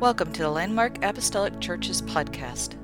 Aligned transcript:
Welcome 0.00 0.32
to 0.32 0.42
the 0.44 0.48
Landmark 0.48 1.04
Apostolic 1.04 1.60
Church's 1.60 2.00
podcast. 2.00 2.74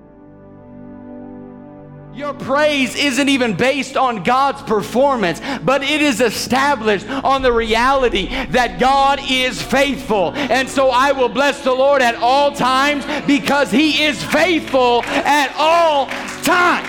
Your 2.14 2.34
praise 2.34 2.94
isn't 2.94 3.30
even 3.30 3.56
based 3.56 3.96
on 3.96 4.22
God's 4.22 4.60
performance, 4.60 5.40
but 5.64 5.82
it 5.82 6.02
is 6.02 6.20
established 6.20 7.08
on 7.08 7.40
the 7.40 7.50
reality 7.50 8.26
that 8.48 8.78
God 8.78 9.18
is 9.30 9.62
faithful. 9.62 10.34
And 10.34 10.68
so 10.68 10.90
I 10.90 11.12
will 11.12 11.30
bless 11.30 11.64
the 11.64 11.72
Lord 11.72 12.02
at 12.02 12.16
all 12.16 12.52
times 12.52 13.06
because 13.26 13.70
He 13.70 14.04
is 14.04 14.22
faithful 14.22 15.02
at 15.04 15.54
all 15.56 16.08
times. 16.42 16.86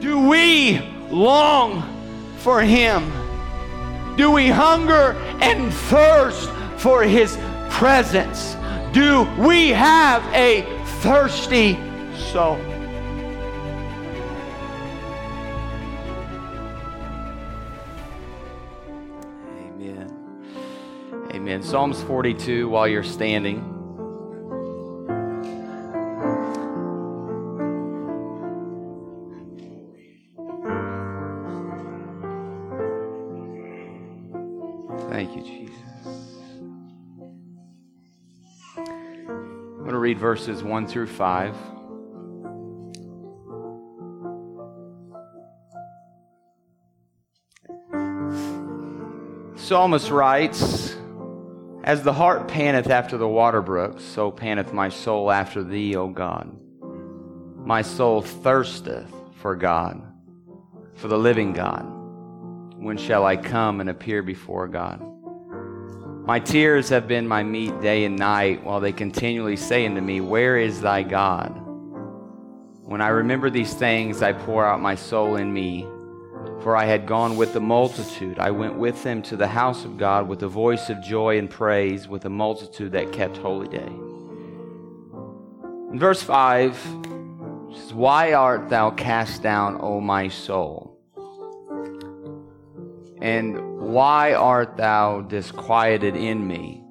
Do 0.00 0.28
we 0.28 0.78
long 1.10 1.82
for 2.36 2.62
Him? 2.62 3.10
Do 4.16 4.30
we 4.30 4.46
hunger 4.46 5.14
and 5.40 5.74
thirst 5.74 6.48
for 6.82 7.04
His 7.04 7.38
presence? 7.70 8.56
Do 8.92 9.22
we 9.38 9.70
have 9.70 10.22
a 10.34 10.62
thirsty 11.00 11.78
soul? 12.16 12.56
Amen. 19.56 20.12
Amen. 21.30 21.62
Psalms 21.62 22.02
42 22.02 22.68
while 22.68 22.88
you're 22.88 23.04
standing. 23.04 23.71
Read 40.12 40.18
verses 40.18 40.62
1 40.62 40.86
through 40.86 41.06
5. 41.06 41.56
Psalmist 49.56 50.10
writes, 50.10 50.96
As 51.82 52.02
the 52.02 52.12
hart 52.12 52.46
panteth 52.46 52.90
after 52.90 53.16
the 53.16 53.26
water 53.26 53.62
brooks, 53.62 54.04
so 54.04 54.30
panteth 54.30 54.74
my 54.74 54.90
soul 54.90 55.30
after 55.30 55.64
thee, 55.64 55.96
O 55.96 56.08
God. 56.08 56.54
My 57.64 57.80
soul 57.80 58.20
thirsteth 58.20 59.10
for 59.40 59.56
God, 59.56 60.02
for 60.94 61.08
the 61.08 61.16
living 61.16 61.54
God. 61.54 61.86
When 62.76 62.98
shall 62.98 63.24
I 63.24 63.36
come 63.38 63.80
and 63.80 63.88
appear 63.88 64.22
before 64.22 64.68
God? 64.68 65.11
My 66.24 66.38
tears 66.38 66.88
have 66.90 67.08
been 67.08 67.26
my 67.26 67.42
meat 67.42 67.80
day 67.80 68.04
and 68.04 68.16
night, 68.16 68.62
while 68.62 68.78
they 68.78 68.92
continually 68.92 69.56
say 69.56 69.84
unto 69.84 70.00
me, 70.00 70.20
Where 70.20 70.56
is 70.56 70.80
thy 70.80 71.02
God? 71.02 71.48
When 72.82 73.00
I 73.00 73.08
remember 73.08 73.50
these 73.50 73.74
things, 73.74 74.22
I 74.22 74.32
pour 74.32 74.64
out 74.64 74.80
my 74.80 74.94
soul 74.94 75.34
in 75.34 75.52
me. 75.52 75.86
For 76.62 76.76
I 76.76 76.84
had 76.84 77.06
gone 77.06 77.36
with 77.36 77.52
the 77.52 77.60
multitude. 77.60 78.38
I 78.38 78.52
went 78.52 78.78
with 78.78 79.02
them 79.02 79.20
to 79.22 79.36
the 79.36 79.48
house 79.48 79.84
of 79.84 79.98
God 79.98 80.28
with 80.28 80.44
a 80.44 80.48
voice 80.48 80.90
of 80.90 81.02
joy 81.02 81.38
and 81.38 81.50
praise, 81.50 82.06
with 82.06 82.24
a 82.24 82.30
multitude 82.30 82.92
that 82.92 83.12
kept 83.12 83.36
holy 83.38 83.66
day. 83.66 83.92
In 85.90 85.98
verse 85.98 86.22
5, 86.22 86.76
says, 87.74 87.92
Why 87.92 88.32
art 88.32 88.68
thou 88.68 88.90
cast 88.90 89.42
down, 89.42 89.78
O 89.80 90.00
my 90.00 90.28
soul? 90.28 90.91
And 93.22 93.78
why 93.78 94.34
art 94.34 94.76
thou 94.76 95.20
disquieted 95.20 96.16
in 96.16 96.44
me? 96.44 96.82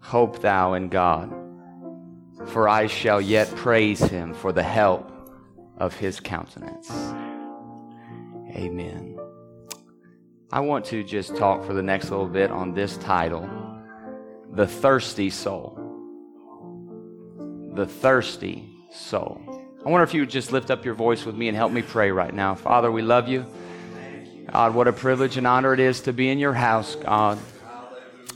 Hope 0.00 0.40
thou 0.40 0.72
in 0.72 0.88
God, 0.88 1.30
for 2.46 2.66
I 2.66 2.86
shall 2.86 3.20
yet 3.20 3.54
praise 3.56 4.00
him 4.00 4.32
for 4.32 4.52
the 4.52 4.62
help 4.62 5.12
of 5.76 5.94
his 5.94 6.18
countenance. 6.18 6.90
Amen. 8.54 9.18
I 10.50 10.60
want 10.60 10.86
to 10.86 11.04
just 11.04 11.36
talk 11.36 11.66
for 11.66 11.74
the 11.74 11.82
next 11.82 12.08
little 12.08 12.26
bit 12.26 12.50
on 12.50 12.72
this 12.72 12.96
title 12.96 13.46
The 14.52 14.66
Thirsty 14.66 15.28
Soul. 15.28 15.78
The 17.74 17.84
Thirsty 17.84 18.66
Soul. 18.90 19.42
I 19.84 19.90
wonder 19.90 20.04
if 20.04 20.14
you 20.14 20.20
would 20.22 20.30
just 20.30 20.52
lift 20.52 20.70
up 20.70 20.86
your 20.86 20.94
voice 20.94 21.26
with 21.26 21.36
me 21.36 21.48
and 21.48 21.56
help 21.56 21.70
me 21.70 21.82
pray 21.82 22.10
right 22.10 22.32
now. 22.32 22.54
Father, 22.54 22.90
we 22.90 23.02
love 23.02 23.28
you. 23.28 23.44
God, 24.52 24.74
what 24.74 24.88
a 24.88 24.92
privilege 24.92 25.36
and 25.36 25.46
honor 25.46 25.74
it 25.74 25.80
is 25.80 26.02
to 26.02 26.12
be 26.12 26.28
in 26.30 26.38
your 26.38 26.52
house, 26.52 26.94
God. 26.94 27.38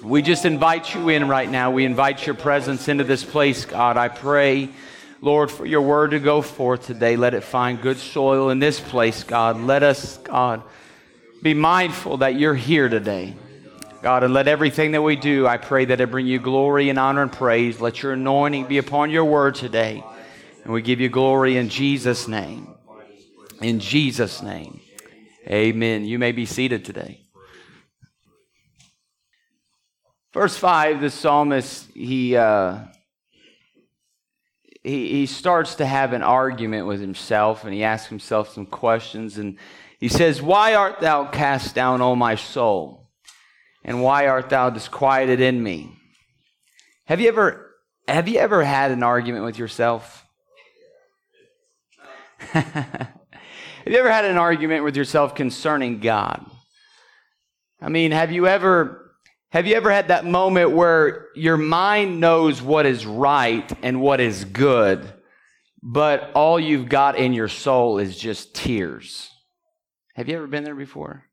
We 0.03 0.23
just 0.23 0.45
invite 0.45 0.95
you 0.95 1.11
in 1.11 1.29
right 1.29 1.49
now. 1.49 1.71
We 1.71 1.85
invite 1.85 2.27
your 2.27 2.35
presence 2.35 2.89
into 2.89 3.05
this 3.05 3.23
place, 3.23 3.65
God. 3.65 3.97
I 3.97 4.09
pray, 4.09 4.71
Lord, 5.21 5.51
for 5.51 5.67
your 5.67 5.83
word 5.83 6.13
to 6.13 6.19
go 6.19 6.41
forth 6.41 6.87
today. 6.87 7.17
Let 7.17 7.35
it 7.35 7.45
find 7.45 7.81
good 7.81 7.99
soil 7.99 8.51
in 8.51 8.59
this 8.59 8.81
place, 8.81 9.25
God. 9.25 9.61
Let 9.61 9.83
us, 9.83 10.17
God, 10.19 10.63
be 11.43 11.55
mindful 11.55 12.19
that 12.19 12.35
you're 12.35 12.55
here 12.55 12.89
today. 12.89 13.37
God, 14.03 14.25
and 14.25 14.33
let 14.33 14.49
everything 14.49 14.93
that 14.93 15.03
we 15.03 15.17
do, 15.17 15.47
I 15.47 15.59
pray 15.59 15.85
that 15.85 16.01
it 16.01 16.11
bring 16.11 16.27
you 16.27 16.39
glory 16.39 16.89
and 16.89 16.99
honor 16.99 17.23
and 17.23 17.31
praise. 17.31 17.81
Let 17.81 18.03
your 18.03 18.15
anointing 18.15 18.67
be 18.67 18.79
upon 18.79 19.11
your 19.11 19.27
word 19.27 19.55
today. 19.55 20.03
And 20.65 20.73
we 20.73 20.81
give 20.81 21.01
you 21.01 21.11
glory 21.11 21.59
in 21.59 21.69
Jesus' 21.69 22.27
name. 22.27 22.69
In 23.61 23.79
Jesus' 23.79 24.43
name. 24.43 24.81
Amen. 25.47 26.05
You 26.05 26.19
may 26.19 26.33
be 26.33 26.45
seated 26.45 26.85
today. 26.85 27.23
Verse 30.33 30.57
5, 30.57 31.01
the 31.01 31.11
psalmist, 31.11 31.91
he, 31.93 32.37
uh, 32.37 32.79
he, 34.85 35.09
he 35.09 35.27
starts 35.27 35.77
to 35.77 35.87
have 35.87 36.13
an 36.13 36.23
argument 36.23 36.87
with 36.87 37.01
himself 37.01 37.65
and 37.65 37.75
he 37.75 37.83
asks 37.83 38.09
himself 38.09 38.53
some 38.53 38.67
questions. 38.67 39.39
And 39.39 39.59
he 39.99 40.09
says, 40.09 40.41
Why 40.41 40.75
art 40.75 41.01
thou 41.01 41.25
cast 41.25 41.75
down, 41.75 42.01
O 42.01 42.15
my 42.15 42.37
soul? 42.37 43.09
And 43.83 44.03
why 44.03 44.29
art 44.29 44.51
thou 44.51 44.71
disquieted 44.71 45.41
in 45.41 45.63
me? 45.63 45.97
Have 47.07 47.21
you 47.21 47.29
ever, 47.29 47.75
have 48.07 48.29
you 48.29 48.39
ever 48.39 48.63
had 48.63 48.93
an 48.93 49.03
argument 49.03 49.45
with 49.45 49.59
yourself? 49.59 50.25
Have 53.91 53.97
you 53.97 54.01
ever 54.03 54.13
had 54.13 54.25
an 54.25 54.37
argument 54.37 54.85
with 54.85 54.95
yourself 54.95 55.35
concerning 55.35 55.99
God? 55.99 56.49
I 57.83 57.89
mean, 57.89 58.13
have 58.13 58.31
you 58.31 58.47
ever 58.47 59.17
have 59.51 59.67
you 59.67 59.75
ever 59.75 59.91
had 59.91 60.07
that 60.09 60.25
moment 60.25 60.71
where 60.71 61.27
your 61.35 61.57
mind 61.57 62.21
knows 62.21 62.63
what 62.63 62.87
is 62.87 63.05
right 63.05 63.69
and 63.83 64.01
what 64.01 64.21
is 64.21 64.45
good, 64.45 65.13
but 65.83 66.31
all 66.37 66.61
you've 66.61 66.89
got 66.89 67.19
in 67.19 67.33
your 67.33 67.49
soul 67.49 67.99
is 67.99 68.17
just 68.17 68.55
tears? 68.55 69.29
Have 70.15 70.29
you 70.29 70.37
ever 70.37 70.47
been 70.47 70.63
there 70.63 70.77
before? 70.77 71.25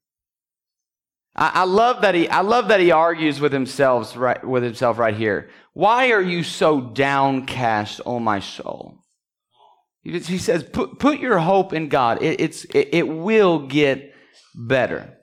I, 1.35 1.51
I 1.53 1.63
love 1.66 2.01
that 2.01 2.16
he 2.16 2.28
I 2.28 2.41
love 2.41 2.69
that 2.69 2.79
he 2.79 2.89
argues 2.89 3.39
with 3.39 3.53
himself 3.53 4.18
right 4.18 4.44
with 4.44 4.63
himself 4.63 4.97
right 4.97 5.16
here. 5.16 5.51
Why 5.74 6.09
are 6.09 6.24
you 6.24 6.41
so 6.41 6.81
downcast, 6.81 8.01
O 8.03 8.19
my 8.19 8.39
soul? 8.39 9.03
He 10.07 10.38
says, 10.38 10.63
put, 10.63 11.00
put 11.00 11.19
your 11.19 11.38
hope 11.38 11.73
in 11.73 11.90
God. 11.90 12.23
It, 12.23 12.40
it's, 12.40 12.63
it, 12.66 12.90
it 12.94 13.07
will 13.07 13.68
get 13.68 14.13
better. 14.56 15.18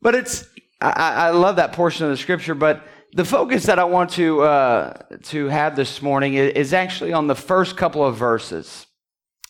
But 0.00 0.14
it's, 0.14 0.48
I, 0.80 0.90
I, 1.26 1.30
love 1.30 1.56
that 1.56 1.72
portion 1.72 2.06
of 2.06 2.10
the 2.10 2.16
scripture, 2.16 2.54
but 2.54 2.86
the 3.12 3.26
focus 3.26 3.66
that 3.66 3.78
I 3.78 3.84
want 3.84 4.10
to, 4.12 4.40
uh, 4.42 5.02
to 5.24 5.48
have 5.48 5.76
this 5.76 6.00
morning 6.00 6.34
is, 6.34 6.52
is 6.52 6.72
actually 6.72 7.12
on 7.12 7.26
the 7.26 7.34
first 7.34 7.76
couple 7.76 8.02
of 8.02 8.16
verses. 8.16 8.86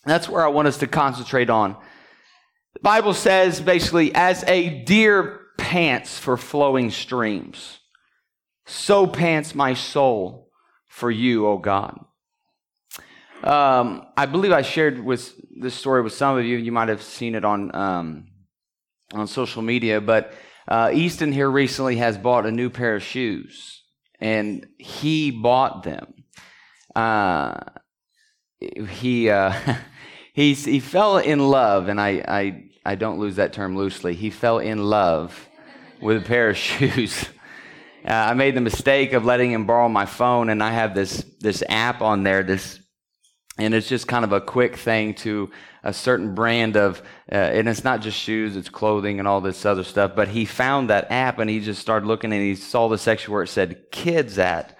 That's 0.05 0.27
where 0.27 0.43
I 0.43 0.49
want 0.49 0.67
us 0.67 0.77
to 0.79 0.87
concentrate 0.87 1.49
on. 1.49 1.77
The 2.73 2.81
Bible 2.81 3.13
says 3.13 3.61
basically, 3.61 4.13
as 4.13 4.43
a 4.43 4.83
deer 4.83 5.39
pants 5.57 6.19
for 6.19 6.35
flowing 6.35 6.91
streams, 6.91 7.79
so 8.65 9.07
pants 9.07 9.55
my 9.55 9.73
soul 9.73 10.51
for 10.87 11.09
you, 11.09 11.47
O 11.47 11.57
God. 11.57 12.05
Um, 13.43 14.05
I 14.17 14.25
believe 14.25 14.51
I 14.51 14.63
shared 14.63 15.03
with 15.03 15.33
this 15.61 15.73
story 15.73 16.01
with 16.01 16.13
some 16.13 16.37
of 16.37 16.43
you. 16.43 16.57
You 16.57 16.71
might 16.71 16.89
have 16.89 17.01
seen 17.01 17.35
it 17.35 17.45
on 17.45 17.73
um, 17.73 18.27
on 19.13 19.27
social 19.27 19.61
media, 19.61 20.01
but 20.01 20.33
uh, 20.67 20.91
Easton 20.93 21.31
here 21.31 21.49
recently 21.49 21.95
has 21.97 22.17
bought 22.17 22.45
a 22.45 22.51
new 22.51 22.69
pair 22.69 22.95
of 22.95 23.03
shoes, 23.03 23.83
and 24.19 24.67
he 24.77 25.31
bought 25.31 25.83
them. 25.83 26.25
Uh, 26.95 27.55
he 28.59 29.29
uh, 29.29 29.53
he 30.33 30.53
he 30.53 30.79
fell 30.79 31.17
in 31.17 31.39
love, 31.39 31.87
and 31.87 31.99
I, 31.99 32.23
I 32.27 32.63
I 32.85 32.95
don't 32.95 33.19
lose 33.19 33.37
that 33.37 33.53
term 33.53 33.77
loosely. 33.77 34.15
He 34.15 34.31
fell 34.31 34.59
in 34.59 34.83
love 34.83 35.47
with 36.01 36.17
a 36.17 36.25
pair 36.25 36.49
of 36.49 36.57
shoes. 36.67 37.29
Uh, 38.05 38.11
I 38.11 38.33
made 38.33 38.55
the 38.55 38.61
mistake 38.61 39.13
of 39.13 39.25
letting 39.25 39.51
him 39.51 39.65
borrow 39.65 39.87
my 39.87 40.05
phone, 40.05 40.49
and 40.49 40.61
I 40.61 40.71
have 40.71 40.93
this 40.93 41.23
this 41.39 41.63
app 41.69 42.01
on 42.01 42.23
there, 42.23 42.43
this 42.43 42.78
and 43.59 43.73
it's 43.73 43.87
just 43.87 44.07
kind 44.07 44.23
of 44.23 44.31
a 44.31 44.41
quick 44.41 44.77
thing 44.77 45.13
to 45.13 45.51
a 45.83 45.93
certain 45.93 46.33
brand 46.33 46.75
of 46.75 47.01
uh, 47.31 47.35
and 47.35 47.67
it's 47.69 47.83
not 47.83 48.01
just 48.01 48.17
shoes 48.17 48.55
it's 48.55 48.69
clothing 48.69 49.19
and 49.19 49.27
all 49.27 49.41
this 49.41 49.65
other 49.65 49.83
stuff 49.83 50.13
but 50.15 50.29
he 50.29 50.45
found 50.45 50.89
that 50.89 51.09
app 51.11 51.39
and 51.39 51.49
he 51.49 51.59
just 51.59 51.81
started 51.81 52.07
looking 52.07 52.31
and 52.33 52.41
he 52.41 52.55
saw 52.55 52.87
the 52.87 52.97
section 52.97 53.33
where 53.33 53.43
it 53.43 53.47
said 53.47 53.91
kids 53.91 54.39
at. 54.39 54.77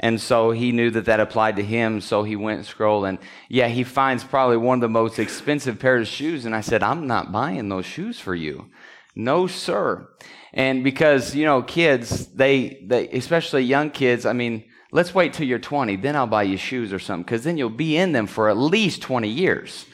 And 0.00 0.20
so 0.20 0.50
he 0.50 0.72
knew 0.72 0.90
that 0.90 1.04
that 1.04 1.20
applied 1.20 1.56
to 1.56 1.62
him 1.62 2.00
so 2.00 2.24
he 2.24 2.34
went 2.34 2.62
scrolling 2.62 3.18
yeah 3.48 3.68
he 3.68 3.84
finds 3.84 4.24
probably 4.24 4.56
one 4.56 4.78
of 4.78 4.80
the 4.80 4.88
most 4.88 5.18
expensive 5.18 5.78
pairs 5.78 6.08
of 6.08 6.12
shoes 6.12 6.44
and 6.44 6.56
i 6.56 6.60
said 6.60 6.82
i'm 6.82 7.06
not 7.06 7.30
buying 7.30 7.68
those 7.68 7.86
shoes 7.86 8.18
for 8.18 8.34
you. 8.34 8.70
No 9.14 9.46
sir. 9.46 10.08
And 10.54 10.82
because 10.82 11.34
you 11.36 11.44
know 11.44 11.62
kids 11.62 12.26
they 12.28 12.82
they 12.84 13.08
especially 13.10 13.62
young 13.62 13.90
kids 13.90 14.26
i 14.26 14.32
mean 14.32 14.64
let's 14.92 15.12
wait 15.12 15.32
till 15.32 15.46
you're 15.46 15.58
20 15.58 15.96
then 15.96 16.14
i'll 16.14 16.26
buy 16.26 16.44
you 16.44 16.56
shoes 16.56 16.92
or 16.92 17.00
something 17.00 17.24
because 17.24 17.42
then 17.42 17.56
you'll 17.58 17.68
be 17.68 17.96
in 17.96 18.12
them 18.12 18.28
for 18.28 18.48
at 18.48 18.56
least 18.56 19.02
20 19.02 19.28
years 19.28 19.86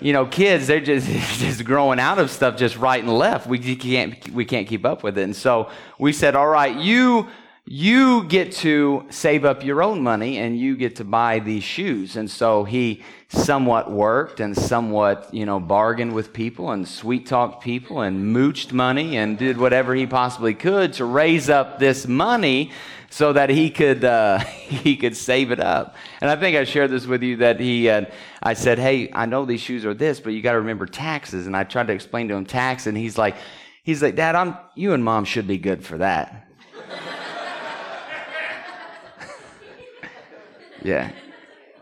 you 0.00 0.12
know, 0.12 0.26
kids, 0.26 0.66
they're 0.66 0.80
just, 0.80 1.08
just 1.38 1.64
growing 1.64 2.00
out 2.00 2.18
of 2.18 2.30
stuff 2.30 2.56
just 2.56 2.76
right 2.76 3.02
and 3.02 3.12
left. 3.12 3.46
We 3.46 3.58
can't, 3.76 4.28
we 4.30 4.44
can't 4.44 4.66
keep 4.66 4.84
up 4.84 5.02
with 5.02 5.16
it. 5.18 5.22
And 5.22 5.36
so 5.36 5.70
we 5.98 6.12
said, 6.12 6.34
all 6.34 6.48
right, 6.48 6.76
you, 6.76 7.28
you 7.64 8.24
get 8.24 8.52
to 8.52 9.06
save 9.08 9.44
up 9.44 9.64
your 9.64 9.82
own 9.82 10.02
money 10.02 10.38
and 10.38 10.58
you 10.58 10.76
get 10.76 10.96
to 10.96 11.04
buy 11.04 11.38
these 11.38 11.62
shoes. 11.62 12.16
And 12.16 12.30
so 12.30 12.64
he 12.64 13.02
somewhat 13.28 13.90
worked 13.90 14.40
and 14.40 14.54
somewhat, 14.54 15.32
you 15.32 15.46
know, 15.46 15.58
bargained 15.58 16.14
with 16.14 16.32
people 16.32 16.72
and 16.72 16.86
sweet 16.86 17.26
talked 17.26 17.64
people 17.64 18.02
and 18.02 18.36
mooched 18.36 18.72
money 18.72 19.16
and 19.16 19.38
did 19.38 19.56
whatever 19.56 19.94
he 19.94 20.06
possibly 20.06 20.52
could 20.52 20.92
to 20.94 21.04
raise 21.04 21.48
up 21.48 21.78
this 21.78 22.06
money 22.06 22.72
so 23.14 23.32
that 23.32 23.48
he 23.48 23.70
could 23.70 24.04
uh, 24.04 24.38
he 24.38 24.96
could 24.96 25.16
save 25.16 25.52
it 25.52 25.60
up. 25.60 25.94
And 26.20 26.28
I 26.28 26.34
think 26.34 26.56
I 26.56 26.64
shared 26.64 26.90
this 26.90 27.06
with 27.06 27.22
you 27.22 27.36
that 27.36 27.60
he 27.60 27.88
uh, 27.88 28.06
I 28.42 28.54
said, 28.54 28.80
"Hey, 28.80 29.08
I 29.12 29.26
know 29.26 29.44
these 29.44 29.60
shoes 29.60 29.84
are 29.84 29.94
this, 29.94 30.18
but 30.18 30.32
you 30.32 30.42
got 30.42 30.50
to 30.52 30.58
remember 30.58 30.84
taxes." 30.84 31.46
And 31.46 31.56
I 31.56 31.62
tried 31.62 31.86
to 31.86 31.92
explain 31.92 32.26
to 32.28 32.34
him 32.34 32.44
tax, 32.44 32.88
and 32.88 32.98
he's 32.98 33.16
like, 33.16 33.36
he's 33.84 34.02
like, 34.02 34.16
"Dad, 34.16 34.34
I'm 34.34 34.56
you 34.74 34.94
and 34.94 35.04
mom 35.04 35.26
should 35.26 35.46
be 35.46 35.58
good 35.58 35.84
for 35.84 35.98
that." 35.98 36.48
yeah, 40.82 41.12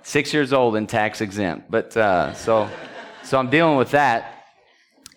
six 0.02 0.34
years 0.34 0.52
old 0.52 0.76
and 0.76 0.86
tax 0.86 1.22
exempt, 1.22 1.70
but 1.70 1.96
uh, 1.96 2.34
so 2.34 2.68
so 3.22 3.38
I'm 3.38 3.48
dealing 3.48 3.78
with 3.78 3.92
that. 3.92 4.31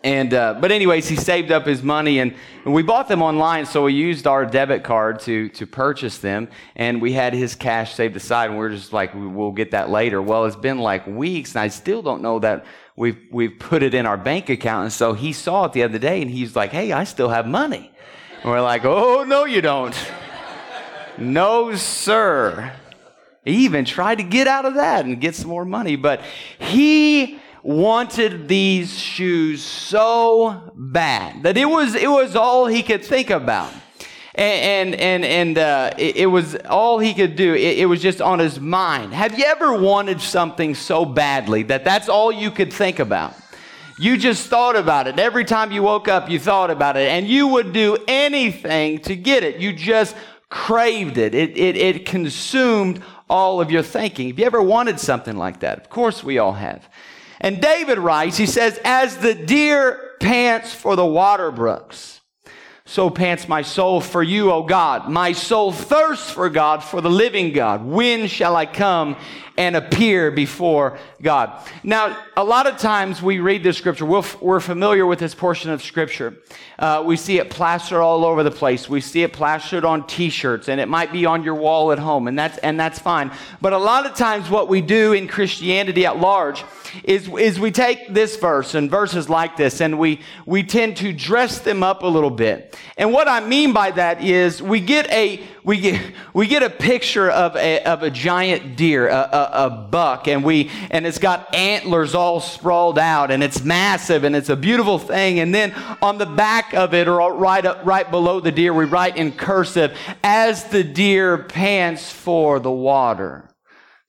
And 0.05 0.35
uh, 0.35 0.53
but 0.61 0.71
anyways, 0.71 1.07
he 1.07 1.15
saved 1.15 1.51
up 1.51 1.65
his 1.65 1.81
money, 1.81 2.19
and, 2.19 2.35
and, 2.63 2.75
we 2.75 2.83
bought 2.83 3.07
them 3.07 3.23
online. 3.23 3.65
So 3.65 3.85
we 3.85 3.93
used 3.93 4.27
our 4.27 4.45
debit 4.45 4.83
card 4.83 5.19
to 5.21 5.49
to 5.49 5.65
purchase 5.65 6.19
them, 6.19 6.47
and 6.75 7.01
we 7.01 7.11
had 7.11 7.33
his 7.33 7.55
cash 7.55 7.95
saved 7.95 8.15
aside. 8.15 8.51
And 8.51 8.59
we 8.59 8.65
are 8.67 8.69
just 8.69 8.93
like, 8.93 9.15
we'll 9.15 9.51
get 9.51 9.71
that 9.71 9.89
later. 9.89 10.21
Well, 10.21 10.45
it's 10.45 10.55
been 10.55 10.77
like 10.77 11.07
weeks, 11.07 11.55
and 11.55 11.61
I 11.61 11.69
still 11.69 12.03
don't 12.03 12.21
know 12.21 12.37
that 12.37 12.67
we've 12.95 13.17
we've 13.31 13.57
put 13.57 13.81
it 13.81 13.95
in 13.95 14.05
our 14.05 14.15
bank 14.15 14.49
account. 14.49 14.83
And 14.83 14.93
so 14.93 15.13
he 15.13 15.33
saw 15.33 15.65
it 15.65 15.73
the 15.73 15.81
other 15.81 15.97
day, 15.97 16.21
and 16.21 16.29
he's 16.29 16.55
like, 16.55 16.69
"Hey, 16.69 16.91
I 16.91 17.03
still 17.03 17.29
have 17.29 17.47
money." 17.47 17.91
And 18.43 18.51
we're 18.51 18.61
like, 18.61 18.85
"Oh 18.85 19.23
no, 19.23 19.45
you 19.45 19.61
don't." 19.61 19.95
no, 21.17 21.73
sir. 21.73 22.73
He 23.43 23.65
even 23.65 23.85
tried 23.85 24.19
to 24.19 24.23
get 24.23 24.47
out 24.47 24.65
of 24.65 24.75
that 24.75 25.05
and 25.05 25.19
get 25.19 25.33
some 25.33 25.49
more 25.49 25.65
money, 25.65 25.95
but 25.95 26.21
he 26.59 27.39
wanted 27.65 28.47
these 28.47 28.95
shoes 28.95 29.63
so 29.63 30.71
bad 30.75 31.41
that 31.41 31.57
it 31.57 31.65
was, 31.65 31.95
it 31.95 32.09
was 32.09 32.35
all 32.35 32.67
he 32.67 32.83
could 32.83 33.03
think 33.03 33.31
about. 33.31 33.73
And, 34.35 34.93
and, 34.93 35.01
and, 35.01 35.25
and 35.25 35.57
uh, 35.57 35.91
it, 35.97 36.15
it, 36.17 36.25
was 36.27 36.55
all 36.69 36.99
he 36.99 37.15
could 37.15 37.35
do. 37.35 37.55
It, 37.55 37.79
it 37.79 37.85
was 37.87 38.03
just 38.03 38.21
on 38.21 38.37
his 38.37 38.59
mind. 38.59 39.13
Have 39.13 39.39
you 39.39 39.45
ever 39.45 39.73
wanted 39.73 40.21
something 40.21 40.75
so 40.75 41.05
badly 41.05 41.63
that 41.63 41.83
that's 41.83 42.07
all 42.07 42.31
you 42.31 42.51
could 42.51 42.71
think 42.71 42.99
about? 42.99 43.33
You 43.97 44.15
just 44.17 44.47
thought 44.47 44.75
about 44.75 45.07
it. 45.07 45.17
Every 45.17 45.45
time 45.45 45.71
you 45.71 45.81
woke 45.81 46.07
up, 46.07 46.29
you 46.29 46.37
thought 46.37 46.69
about 46.69 46.97
it, 46.97 47.07
and 47.07 47.25
you 47.27 47.47
would 47.47 47.73
do 47.73 47.97
anything 48.07 48.99
to 48.99 49.15
get 49.15 49.43
it. 49.43 49.57
You 49.57 49.73
just 49.73 50.15
craved 50.49 51.17
it. 51.17 51.33
It, 51.33 51.57
it, 51.57 51.77
it 51.77 52.05
consumed 52.05 53.01
all 53.27 53.59
of 53.59 53.71
your 53.71 53.83
thinking. 53.83 54.27
Have 54.27 54.37
you 54.37 54.45
ever 54.45 54.61
wanted 54.61 54.99
something 54.99 55.35
like 55.35 55.61
that? 55.61 55.79
Of 55.79 55.89
course, 55.89 56.23
we 56.23 56.37
all 56.37 56.53
have. 56.53 56.87
And 57.39 57.61
David 57.61 57.97
writes, 57.97 58.37
he 58.37 58.45
says, 58.45 58.79
As 58.83 59.17
the 59.17 59.33
deer 59.33 60.15
pants 60.19 60.73
for 60.73 60.95
the 60.95 61.05
water 61.05 61.51
brooks, 61.51 62.15
so 62.87 63.09
pants 63.09 63.47
my 63.47 63.63
soul 63.63 63.99
for 63.99 64.21
you, 64.21 64.51
O 64.51 64.61
God. 64.61 65.09
My 65.09 65.31
soul 65.31 65.71
thirsts 65.71 66.29
for 66.29 66.51
God, 66.51 66.83
for 66.83 67.01
the 67.01 67.09
living 67.09 67.51
God. 67.51 67.83
When 67.83 68.27
shall 68.27 68.55
I 68.55 68.67
come 68.67 69.15
and 69.57 69.75
appear 69.75 70.29
before 70.29 70.99
God? 71.19 71.67
Now, 71.83 72.15
a 72.37 72.43
lot 72.43 72.67
of 72.67 72.77
times 72.77 73.23
we 73.23 73.39
read 73.39 73.63
this 73.63 73.75
scripture, 73.79 74.05
we're 74.05 74.59
familiar 74.59 75.07
with 75.07 75.17
this 75.17 75.33
portion 75.33 75.71
of 75.71 75.81
scripture. 75.81 76.35
Uh, 76.77 77.01
we 77.03 77.17
see 77.17 77.39
it 77.39 77.49
plastered 77.49 78.01
all 78.01 78.23
over 78.23 78.43
the 78.43 78.51
place. 78.51 78.87
We 78.87 79.01
see 79.01 79.23
it 79.23 79.33
plastered 79.33 79.83
on 79.83 80.05
t-shirts, 80.05 80.67
and 80.67 80.79
it 80.79 80.87
might 80.87 81.11
be 81.11 81.25
on 81.25 81.43
your 81.43 81.55
wall 81.55 81.91
at 81.91 81.97
home, 81.97 82.27
and 82.27 82.37
that's, 82.37 82.59
and 82.59 82.79
that's 82.79 82.99
fine. 82.99 83.31
But 83.61 83.73
a 83.73 83.79
lot 83.79 84.05
of 84.05 84.13
times 84.13 84.47
what 84.51 84.69
we 84.69 84.81
do 84.81 85.13
in 85.13 85.27
Christianity 85.27 86.05
at 86.05 86.19
large 86.19 86.63
is, 87.03 87.27
is 87.27 87.59
we 87.59 87.71
take 87.71 88.13
this 88.13 88.35
verse 88.37 88.75
and 88.75 88.89
verses 88.89 89.29
like 89.29 89.57
this 89.57 89.81
and 89.81 89.99
we, 89.99 90.21
we 90.45 90.63
tend 90.63 90.97
to 90.97 91.13
dress 91.13 91.59
them 91.59 91.83
up 91.83 92.03
a 92.03 92.07
little 92.07 92.29
bit. 92.29 92.77
And 92.97 93.11
what 93.11 93.27
I 93.27 93.39
mean 93.39 93.73
by 93.73 93.91
that 93.91 94.23
is 94.23 94.61
we 94.61 94.79
get 94.79 95.09
a, 95.11 95.43
we 95.63 95.79
get, 95.79 96.13
we 96.33 96.47
get 96.47 96.63
a 96.63 96.69
picture 96.69 97.29
of 97.29 97.55
a, 97.55 97.83
of 97.83 98.03
a 98.03 98.09
giant 98.09 98.75
deer, 98.75 99.07
a, 99.07 99.13
a, 99.13 99.49
a 99.65 99.69
buck, 99.69 100.27
and 100.27 100.43
we, 100.43 100.69
and 100.91 101.05
it's 101.05 101.19
got 101.19 101.53
antlers 101.55 102.13
all 102.13 102.39
sprawled 102.39 102.99
out 102.99 103.31
and 103.31 103.43
it's 103.43 103.63
massive 103.63 104.23
and 104.23 104.35
it's 104.35 104.49
a 104.49 104.55
beautiful 104.55 104.99
thing. 104.99 105.39
And 105.39 105.53
then 105.53 105.73
on 106.01 106.17
the 106.17 106.25
back 106.25 106.73
of 106.73 106.93
it 106.93 107.07
or 107.07 107.33
right 107.33 107.65
up, 107.65 107.85
right 107.85 108.09
below 108.09 108.39
the 108.39 108.51
deer, 108.51 108.73
we 108.73 108.85
write 108.85 109.17
in 109.17 109.31
cursive, 109.31 109.97
as 110.23 110.65
the 110.65 110.83
deer 110.83 111.37
pants 111.37 112.11
for 112.11 112.59
the 112.59 112.71
water 112.71 113.49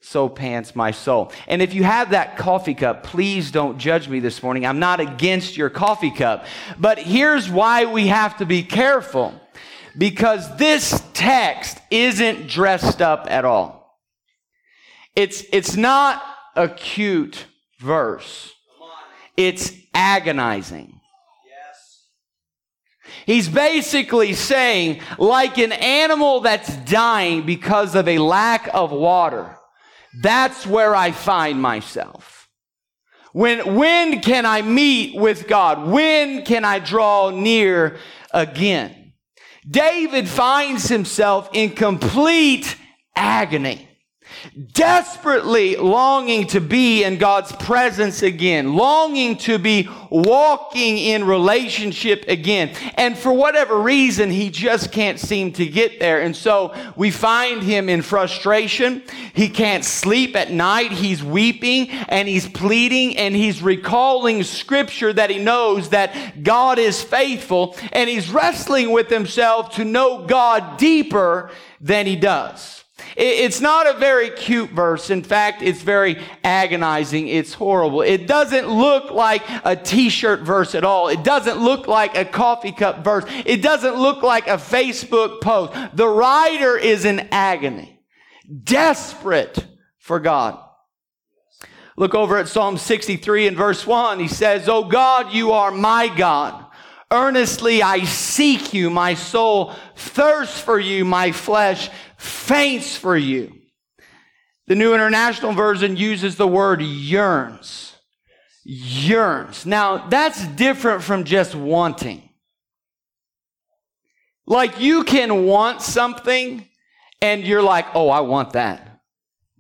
so 0.01 0.29
pants 0.29 0.77
my 0.77 0.91
soul. 0.91 1.33
And 1.49 1.61
if 1.61 1.75
you 1.75 1.83
have 1.83 2.11
that 2.11 2.37
coffee 2.37 2.75
cup, 2.75 3.03
please 3.03 3.51
don't 3.51 3.79
judge 3.79 4.09
me 4.09 4.21
this 4.21 4.43
morning. 4.43 4.65
I'm 4.65 4.79
not 4.79 5.01
against 5.01 5.57
your 5.57 5.71
coffee 5.71 6.11
cup. 6.11 6.47
But 6.79 6.99
here's 6.99 7.51
why 7.51 7.87
we 7.87 8.07
have 8.09 8.37
to 8.39 8.47
be 8.47 8.63
careful. 8.63 9.41
Because 9.99 10.57
this 10.59 11.03
text 11.15 11.79
isn't 11.91 12.49
dressed 12.49 13.01
up 13.01 13.27
at 13.31 13.45
all. 13.45 13.99
It's, 15.17 15.45
it's 15.53 15.77
not 15.77 16.23
a 16.55 16.69
cute 16.69 17.47
verse. 17.81 18.53
It's 19.37 19.73
agonizing. 19.95 21.01
He's 23.25 23.49
basically 23.49 24.35
saying, 24.35 25.01
like 25.19 25.59
an 25.59 25.73
animal 25.73 26.41
that's 26.41 26.75
dying 26.77 27.45
because 27.45 27.97
of 27.97 28.07
a 28.07 28.19
lack 28.19 28.69
of 28.73 28.93
water, 28.93 29.59
that's 30.21 30.67
where 30.67 30.95
I 30.95 31.11
find 31.13 31.61
myself. 31.61 32.49
When, 33.33 33.75
when 33.75 34.21
can 34.21 34.47
I 34.47 34.63
meet 34.63 35.21
with 35.21 35.47
God? 35.47 35.89
When 35.89 36.45
can 36.45 36.65
I 36.65 36.79
draw 36.79 37.31
near 37.31 37.99
again? 38.33 39.13
David 39.69 40.29
finds 40.29 40.89
himself 40.89 41.51
in 41.53 41.71
complete 41.71 42.77
agony 43.15 43.89
desperately 44.73 45.77
longing 45.77 46.47
to 46.49 46.61
be 46.61 47.05
in 47.05 47.19
God's 47.19 47.53
presence 47.53 48.23
again, 48.23 48.75
longing 48.75 49.37
to 49.39 49.59
be 49.59 49.89
walking 50.11 50.99
in 50.99 51.25
relationship 51.25 52.25
again. 52.29 52.75
And 52.95 53.17
for 53.17 53.33
whatever 53.33 53.79
reason, 53.79 54.31
he 54.31 54.51
just 54.51 54.93
can't 54.93 55.19
seem 55.19 55.53
to 55.53 55.67
get 55.67 56.01
there. 56.01 56.21
And 56.21 56.35
so 56.35 56.75
we 56.97 57.11
find 57.11 57.63
him 57.63 57.89
in 57.89 58.03
frustration. 58.03 59.03
He 59.35 59.49
can't 59.49 59.85
sleep 59.85 60.37
at 60.37 60.51
night. 60.51 60.93
He's 60.93 61.23
weeping 61.23 61.91
and 61.91 62.29
he's 62.29 62.49
pleading 62.49 63.17
and 63.17 63.35
he's 63.35 63.63
recalling 63.63 64.43
scripture 64.43 65.13
that 65.13 65.31
he 65.31 65.39
knows 65.39 65.91
that 65.91 66.43
God 66.43 66.79
is 66.79 67.03
faithful 67.03 67.77
and 67.93 68.09
he's 68.09 68.31
wrestling 68.31 68.91
with 68.91 69.09
himself 69.09 69.75
to 69.77 69.85
know 69.85 70.27
God 70.27 70.79
deeper 70.79 71.51
than 71.81 72.07
he 72.07 72.17
does. 72.17 72.85
It's 73.17 73.63
not 73.63 73.87
a 73.87 73.99
very 73.99 74.29
cute 74.29 74.71
verse. 74.71 75.09
In 75.09 75.23
fact, 75.23 75.63
it's 75.63 75.81
very 75.81 76.23
agonizing. 76.45 77.29
It's 77.29 77.55
horrible. 77.55 78.03
It 78.03 78.27
doesn't 78.27 78.69
look 78.69 79.11
like 79.11 79.43
a 79.65 79.75
t-shirt 79.75 80.41
verse 80.41 80.75
at 80.75 80.85
all. 80.85 81.09
It 81.09 81.25
doesn't 81.25 81.59
look 81.59 81.89
like 81.89 82.15
a 82.15 82.27
coffee 82.27 82.73
cup 82.73 83.03
verse. 83.03 83.25
It 83.47 83.63
doesn't 83.63 83.97
look 83.97 84.23
like 84.23 84.49
a 84.49 84.59
Facebook 84.59 85.41
post. 85.41 85.73
The 85.97 86.07
writer 86.07 86.77
is 86.77 87.07
in 87.07 87.21
agony, 87.33 88.03
desperate 88.65 89.67
for 89.99 90.21
God. 90.21 90.63
Look 91.97 92.15
over 92.15 92.37
at 92.37 92.49
Psalm 92.49 92.77
63 92.77 93.47
and 93.47 93.57
verse 93.57 93.87
1. 93.87 94.21
He 94.21 94.29
says, 94.29 94.69
Oh 94.69 94.85
God, 94.85 95.33
you 95.33 95.53
are 95.53 95.71
my 95.71 96.15
God. 96.15 96.67
Earnestly 97.11 97.83
I 97.83 98.05
seek 98.05 98.75
you. 98.75 98.91
My 98.91 99.15
soul 99.15 99.73
thirsts 99.95 100.61
for 100.61 100.79
you. 100.79 101.05
My 101.05 101.33
flesh 101.33 101.89
faints 102.27 102.97
for 102.97 103.17
you. 103.17 103.53
The 104.67 104.75
New 104.75 104.95
International 104.95 105.53
Version 105.53 105.97
uses 105.97 106.37
the 106.37 106.49
word 106.49 106.83
yearns. 106.83 107.95
Yearns. 108.65 109.65
Now, 109.65 110.09
that's 110.09 110.45
different 110.49 111.03
from 111.03 111.25
just 111.25 111.55
wanting. 111.55 112.29
Like 114.47 114.81
you 114.81 115.05
can 115.05 115.47
want 115.47 115.83
something 115.83 116.69
and 117.23 117.45
you're 117.45 117.63
like, 117.63 117.87
oh, 117.95 118.09
I 118.09 118.21
want 118.21 118.53
that. 118.53 119.01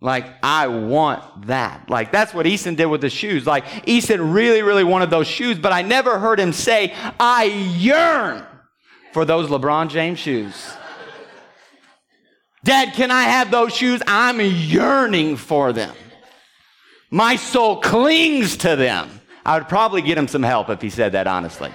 Like, 0.01 0.27
I 0.43 0.67
want 0.67 1.47
that. 1.47 1.89
Like, 1.89 2.13
that's 2.13 2.35
what 2.35 2.47
Easton 2.47 2.75
did 2.75 2.87
with 2.87 3.01
the 3.01 3.09
shoes. 3.09 3.47
Like, 3.47 3.65
Easton 3.89 4.33
really, 4.33 4.63
really 4.63 4.85
wanted 4.85 5.09
those 5.09 5.27
shoes, 5.27 5.59
but 5.59 5.73
I 5.73 5.83
never 5.83 6.19
heard 6.19 6.39
him 6.39 6.53
say, 6.53 6.95
I 7.19 7.45
yearn 7.45 8.47
for 9.13 9.25
those 9.25 9.49
LeBron 9.49 9.89
James 9.89 10.19
shoes. 10.19 10.71
Dad, 12.67 12.95
can 12.95 13.13
I 13.13 13.23
have 13.23 13.53
those 13.53 13.73
shoes? 13.73 14.03
I'm 14.09 14.41
yearning 14.41 15.37
for 15.37 15.73
them. 15.73 15.95
My 17.13 17.37
soul 17.37 17.81
clings 17.81 18.57
to 18.59 18.75
them. 18.75 19.21
I 19.45 19.57
would 19.57 19.69
probably 19.69 20.03
get 20.03 20.19
him 20.19 20.27
some 20.27 20.43
help 20.43 20.69
if 20.69 20.83
he 20.83 20.91
said 20.91 21.13
that 21.13 21.29
honestly. 21.29 21.71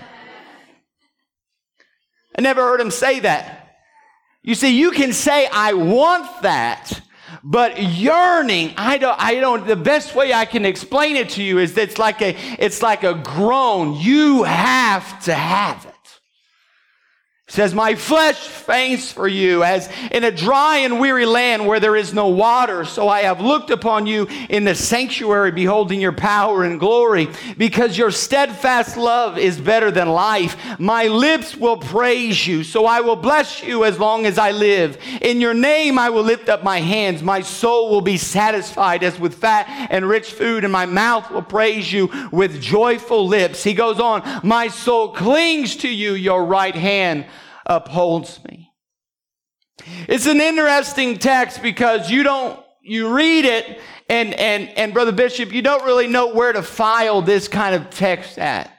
I 2.38 2.42
never 2.42 2.62
heard 2.62 2.82
him 2.82 2.92
say 2.92 3.22
that. 3.22 3.78
You 4.44 4.54
see, 4.54 4.78
you 4.78 4.92
can 4.92 5.14
say, 5.14 5.48
I 5.48 5.72
want 5.74 6.42
that, 6.42 7.02
but 7.42 7.82
yearning, 7.82 8.74
I 8.76 8.98
don't, 8.98 9.18
I 9.18 9.36
don't, 9.36 9.66
the 9.66 9.78
best 9.78 10.14
way 10.14 10.34
I 10.34 10.44
can 10.44 10.66
explain 10.66 11.16
it 11.16 11.30
to 11.32 11.44
you 11.44 11.60
is 11.60 11.78
it's 11.78 12.00
like 12.00 12.22
a, 12.22 12.36
it's 12.60 12.82
like 12.82 13.04
a 13.04 13.14
groan. 13.14 13.96
You 13.96 14.44
have 14.44 15.24
to 15.24 15.34
have 15.34 15.86
it 15.86 15.91
says, 17.52 17.74
My 17.74 17.96
flesh 17.96 18.38
faints 18.38 19.12
for 19.12 19.28
you 19.28 19.62
as 19.64 19.90
in 20.12 20.24
a 20.24 20.32
dry 20.32 20.78
and 20.78 21.02
weary 21.02 21.26
land 21.26 21.68
where 21.68 21.82
there 21.82 21.98
is 21.98 22.14
no 22.14 22.30
water. 22.30 22.86
So 22.86 23.10
I 23.10 23.24
have 23.24 23.42
looked 23.42 23.72
upon 23.72 24.08
you 24.08 24.28
in 24.50 24.64
the 24.64 24.74
sanctuary, 24.74 25.52
beholding 25.52 26.00
your 26.00 26.14
power 26.14 26.64
and 26.64 26.80
glory, 26.80 27.28
because 27.58 27.98
your 27.98 28.10
steadfast 28.10 28.96
love 28.96 29.38
is 29.38 29.60
better 29.60 29.92
than 29.92 30.08
life. 30.08 30.56
My 30.80 31.08
lips 31.08 31.58
will 31.58 31.76
praise 31.76 32.48
you. 32.48 32.64
So 32.64 32.86
I 32.86 33.02
will 33.02 33.18
bless 33.18 33.62
you 33.62 33.84
as 33.84 34.00
long 34.00 34.26
as 34.26 34.38
I 34.38 34.52
live. 34.52 34.98
In 35.22 35.42
your 35.42 35.54
name 35.54 36.00
I 36.00 36.10
will 36.10 36.24
lift 36.24 36.48
up 36.48 36.64
my 36.64 36.80
hands. 36.80 37.22
My 37.22 37.42
soul 37.42 37.90
will 37.90 38.02
be 38.02 38.16
satisfied 38.16 39.04
as 39.04 39.20
with 39.20 39.36
fat 39.36 39.68
and 39.92 40.08
rich 40.08 40.32
food, 40.32 40.64
and 40.64 40.72
my 40.72 40.86
mouth 40.86 41.30
will 41.30 41.42
praise 41.42 41.92
you 41.92 42.10
with 42.32 42.62
joyful 42.62 43.28
lips. 43.28 43.62
He 43.62 43.74
goes 43.74 44.00
on, 44.00 44.24
My 44.42 44.70
soul 44.70 45.10
clings 45.10 45.76
to 45.78 45.90
you, 45.90 46.14
your 46.14 46.46
right 46.46 46.76
hand 46.76 47.26
upholds 47.66 48.44
me. 48.44 48.72
It's 50.08 50.28
an 50.28 50.42
interesting 50.42 51.18
text 51.18 51.62
because 51.62 52.10
you 52.10 52.24
don't, 52.24 52.60
you 52.82 53.14
read 53.14 53.46
it 53.46 53.80
and, 54.10 54.34
and, 54.34 54.70
and 54.70 54.94
Brother 54.94 55.12
Bishop, 55.12 55.54
you 55.54 55.62
don't 55.62 55.84
really 55.86 56.08
know 56.08 56.34
where 56.34 56.52
to 56.52 56.62
file 56.62 57.22
this 57.22 57.48
kind 57.48 57.76
of 57.76 57.90
text 57.90 58.38
at. 58.38 58.72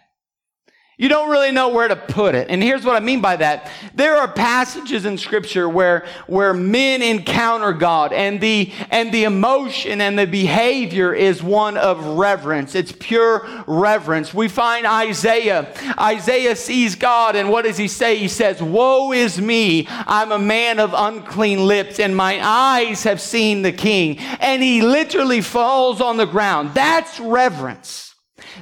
You 0.99 1.09
don't 1.09 1.31
really 1.31 1.53
know 1.53 1.71
where 1.71 1.89
to 1.89 1.97
put 1.97 2.35
it. 2.35 2.51
And 2.51 2.63
here's 2.63 2.85
what 2.85 2.97
I 2.97 3.01
mean 3.01 3.23
by 3.23 3.37
that. 3.37 3.71
There 3.95 4.15
are 4.19 4.29
passages 4.29 5.07
in 5.07 5.17
scripture 5.17 5.67
where, 5.67 6.07
where 6.27 6.53
men 6.53 7.01
encounter 7.01 7.73
God 7.73 8.13
and 8.13 8.39
the, 8.43 8.71
and 8.91 9.11
the 9.11 9.25
emotion 9.25 10.03
and 10.03 10.19
the 10.19 10.27
behavior 10.27 11.15
is 11.15 11.43
one 11.43 11.79
of 11.79 12.05
reverence. 12.05 12.75
It's 12.75 12.93
pure 12.93 13.49
reverence. 13.67 14.35
We 14.35 14.49
find 14.49 14.85
Isaiah. 14.85 15.75
Isaiah 15.99 16.55
sees 16.55 16.95
God 16.95 17.37
and 17.37 17.49
what 17.49 17.65
does 17.65 17.79
he 17.79 17.89
say? 17.89 18.19
He 18.19 18.29
says, 18.29 18.63
woe 18.63 19.13
is 19.13 19.41
me. 19.41 19.87
I'm 19.89 20.31
a 20.31 20.39
man 20.39 20.79
of 20.79 20.93
unclean 20.95 21.67
lips 21.67 22.01
and 22.01 22.15
my 22.15 22.39
eyes 22.47 23.05
have 23.05 23.21
seen 23.21 23.63
the 23.63 23.73
king. 23.73 24.19
And 24.19 24.63
he 24.63 24.83
literally 24.83 25.41
falls 25.41 26.03
on 26.03 26.19
the 26.19 26.27
ground. 26.27 26.75
That's 26.75 27.19
reverence. 27.19 28.12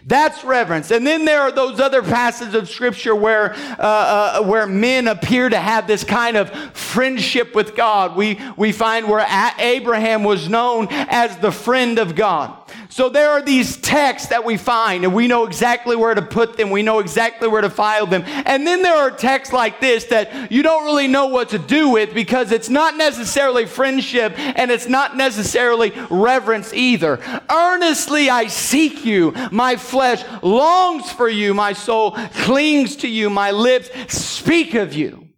That's 0.06 0.44
reverence. 0.44 0.90
And 0.90 1.06
then 1.06 1.25
there 1.25 1.40
are 1.40 1.52
those 1.52 1.80
other 1.80 2.02
passages 2.02 2.54
of 2.54 2.68
scripture 2.68 3.14
where, 3.14 3.54
uh, 3.78 4.40
uh, 4.40 4.42
where 4.44 4.66
men 4.66 5.09
appear 5.09 5.49
to 5.49 5.59
have 5.59 5.87
this 5.87 6.04
kind 6.04 6.37
of 6.37 6.50
friendship 6.76 7.54
with 7.54 7.75
God. 7.75 8.16
We, 8.16 8.40
we 8.56 8.73
find 8.73 9.09
where 9.09 9.26
Abraham 9.59 10.25
was 10.25 10.49
known 10.49 10.88
as 10.90 11.37
the 11.38 11.52
friend 11.52 11.99
of 11.99 12.14
God. 12.14 12.59
So 12.90 13.09
there 13.09 13.30
are 13.30 13.40
these 13.40 13.76
texts 13.76 14.30
that 14.30 14.44
we 14.44 14.56
find 14.56 15.04
and 15.04 15.14
we 15.14 15.28
know 15.28 15.47
exactly 15.47 15.94
where 15.94 16.12
to 16.12 16.23
put 16.23 16.56
them. 16.56 16.70
We 16.70 16.82
know 16.82 16.99
exactly 16.99 17.47
where 17.47 17.62
to 17.62 17.70
file 17.70 18.04
them. 18.04 18.25
And 18.26 18.66
then 18.66 18.82
there 18.82 18.97
are 18.97 19.12
texts 19.12 19.54
like 19.54 19.80
this 19.80 20.06
that 20.06 20.50
you 20.50 20.64
don't 20.64 20.85
really 20.85 21.06
know 21.06 21.26
what 21.26 21.50
to 21.50 21.59
do 21.59 21.90
with 21.90 22.12
because 22.12 22.50
it's 22.50 22.68
not 22.68 22.97
necessarily 22.97 23.64
friendship 23.66 24.37
and 24.37 24.73
it's 24.73 24.88
not 24.88 25.16
necessarily 25.16 25.92
reverence 26.11 26.75
either. 26.75 27.20
Earnestly 27.49 28.28
I 28.28 28.49
seek 28.49 29.04
you. 29.04 29.35
My 29.52 29.76
flesh 29.76 30.25
longs 30.42 31.12
for 31.12 31.28
you. 31.28 31.54
My 31.54 31.75
soul 31.75 32.11
clings 32.11 32.97
to 32.97 33.09
you. 33.09 33.30
My 33.30 33.52
lips 33.52 33.88
speak 34.12 34.75
of 34.75 34.94
you. 34.94 35.28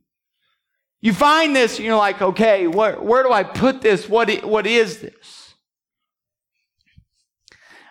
You 1.02 1.12
find 1.12 1.54
this 1.54 1.76
and 1.76 1.84
you're 1.84 1.96
like, 1.96 2.22
okay, 2.22 2.66
where, 2.66 2.98
where 2.98 3.22
do 3.22 3.30
I 3.30 3.42
put 3.42 3.82
this? 3.82 4.08
What, 4.08 4.42
what 4.42 4.66
is 4.66 5.00
this? 5.00 5.41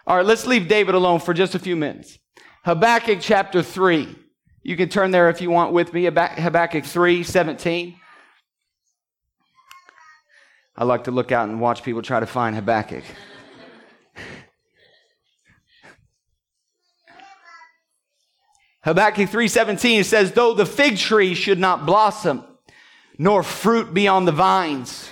All 0.08 0.18
right, 0.18 0.26
let's 0.26 0.48
leave 0.48 0.68
David 0.68 0.96
alone 0.96 1.20
for 1.20 1.34
just 1.34 1.56
a 1.56 1.60
few 1.60 1.76
minutes. 1.76 2.18
Habakkuk 2.64 3.20
chapter 3.22 3.62
3. 3.62 4.16
You 4.64 4.76
can 4.78 4.90
turn 4.90 5.12
there 5.12 5.30
if 5.30 5.42
you 5.42 5.50
want 5.50 5.74
with 5.74 5.94
me. 5.94 6.06
Habakkuk 6.06 6.86
3 6.86 7.24
17. 7.24 7.96
I 10.76 10.84
like 10.84 11.04
to 11.06 11.12
look 11.12 11.32
out 11.32 11.50
and 11.50 11.60
watch 11.60 11.84
people 11.84 12.02
try 12.02 12.20
to 12.20 12.26
find 12.26 12.56
Habakkuk. 12.56 13.04
Habakkuk 18.84 19.30
3:17 19.30 20.04
says 20.06 20.32
though 20.32 20.56
the 20.56 20.66
fig 20.66 20.98
tree 20.98 21.36
should 21.36 21.60
not 21.60 21.86
blossom 21.86 22.44
nor 23.18 23.44
fruit 23.44 23.94
be 23.94 24.08
on 24.08 24.26
the 24.26 24.32
vines 24.32 25.08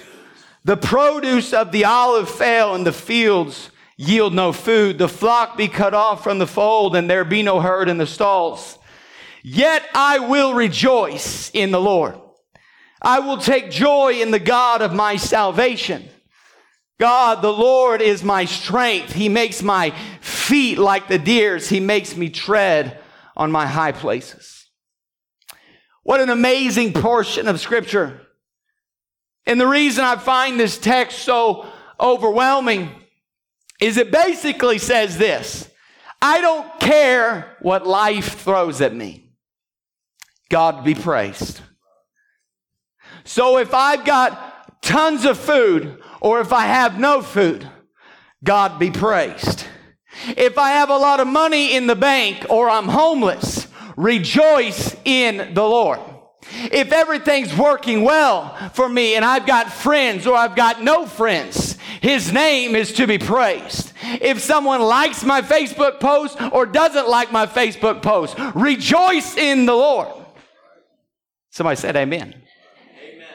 the 0.63 0.75
produce 0.75 1.53
of 1.53 1.71
the 1.71 1.85
olive 1.85 2.27
fail 2.29 2.73
and 2.73 2.83
the 2.85 2.91
fields 2.91 3.69
yield 3.99 4.33
no 4.33 4.53
food, 4.53 4.97
the 4.97 5.09
flock 5.09 5.57
be 5.57 5.67
cut 5.67 5.93
off 5.93 6.23
from 6.23 6.39
the 6.39 6.47
fold, 6.47 6.95
and 6.95 7.09
there 7.09 7.25
be 7.25 7.43
no 7.43 7.59
herd 7.59 7.89
in 7.89 7.97
the 7.97 8.07
stalls. 8.07 8.79
Yet 9.43 9.85
I 9.93 10.19
will 10.19 10.53
rejoice 10.53 11.51
in 11.53 11.71
the 11.71 11.81
Lord. 11.81 12.17
I 13.01 13.19
will 13.19 13.37
take 13.37 13.69
joy 13.69 14.21
in 14.21 14.31
the 14.31 14.39
God 14.39 14.81
of 14.81 14.93
my 14.93 15.17
salvation. 15.17 16.07
God, 16.97 17.41
the 17.41 17.51
Lord 17.51 18.01
is 18.01 18.23
my 18.23 18.45
strength. 18.45 19.11
He 19.11 19.27
makes 19.27 19.61
my 19.61 19.91
feet 20.21 20.77
like 20.77 21.09
the 21.09 21.19
deer's. 21.19 21.67
He 21.67 21.81
makes 21.81 22.15
me 22.15 22.29
tread 22.29 22.99
on 23.35 23.51
my 23.51 23.67
high 23.67 23.91
places. 23.91 24.67
What 26.03 26.21
an 26.21 26.29
amazing 26.29 26.93
portion 26.93 27.49
of 27.49 27.59
scripture. 27.59 28.21
And 29.45 29.59
the 29.59 29.67
reason 29.67 30.05
I 30.05 30.15
find 30.15 30.57
this 30.57 30.77
text 30.77 31.19
so 31.19 31.67
overwhelming 31.99 32.91
is 33.79 33.97
it 33.97 34.11
basically 34.11 34.77
says 34.77 35.17
this 35.17 35.69
I 36.21 36.41
don't 36.41 36.79
care 36.79 37.57
what 37.61 37.87
life 37.87 38.39
throws 38.39 38.81
at 38.81 38.93
me. 38.93 39.31
God 40.49 40.83
be 40.83 40.95
praised. 40.95 41.61
So 43.23 43.57
if 43.57 43.73
I've 43.73 44.05
got 44.05 44.81
tons 44.81 45.25
of 45.25 45.37
food 45.37 46.01
or 46.19 46.41
if 46.41 46.51
I 46.51 46.65
have 46.65 46.99
no 46.99 47.21
food, 47.21 47.69
God 48.43 48.79
be 48.79 48.91
praised. 48.91 49.65
If 50.35 50.57
I 50.57 50.71
have 50.71 50.89
a 50.89 50.97
lot 50.97 51.19
of 51.19 51.27
money 51.27 51.75
in 51.75 51.87
the 51.87 51.95
bank 51.95 52.45
or 52.49 52.69
I'm 52.69 52.87
homeless, 52.87 53.67
rejoice 53.95 54.95
in 55.05 55.53
the 55.53 55.63
Lord. 55.63 55.99
If 56.71 56.91
everything's 56.91 57.55
working 57.55 58.03
well 58.03 58.55
for 58.73 58.89
me 58.89 59.15
and 59.15 59.23
I've 59.23 59.45
got 59.45 59.71
friends 59.71 60.25
or 60.25 60.35
I've 60.35 60.55
got 60.55 60.81
no 60.81 61.05
friends, 61.05 61.68
his 62.01 62.31
name 62.31 62.75
is 62.75 62.93
to 62.93 63.07
be 63.07 63.17
praised. 63.17 63.93
If 64.03 64.39
someone 64.39 64.81
likes 64.81 65.23
my 65.23 65.41
Facebook 65.41 65.99
post 65.99 66.41
or 66.51 66.65
doesn't 66.65 67.09
like 67.09 67.31
my 67.31 67.45
Facebook 67.45 68.01
post, 68.01 68.35
rejoice 68.55 69.35
in 69.37 69.65
the 69.65 69.73
Lord. 69.73 70.07
Somebody 71.51 71.75
said 71.75 71.95
amen. 71.95 72.35
amen. 73.01 73.27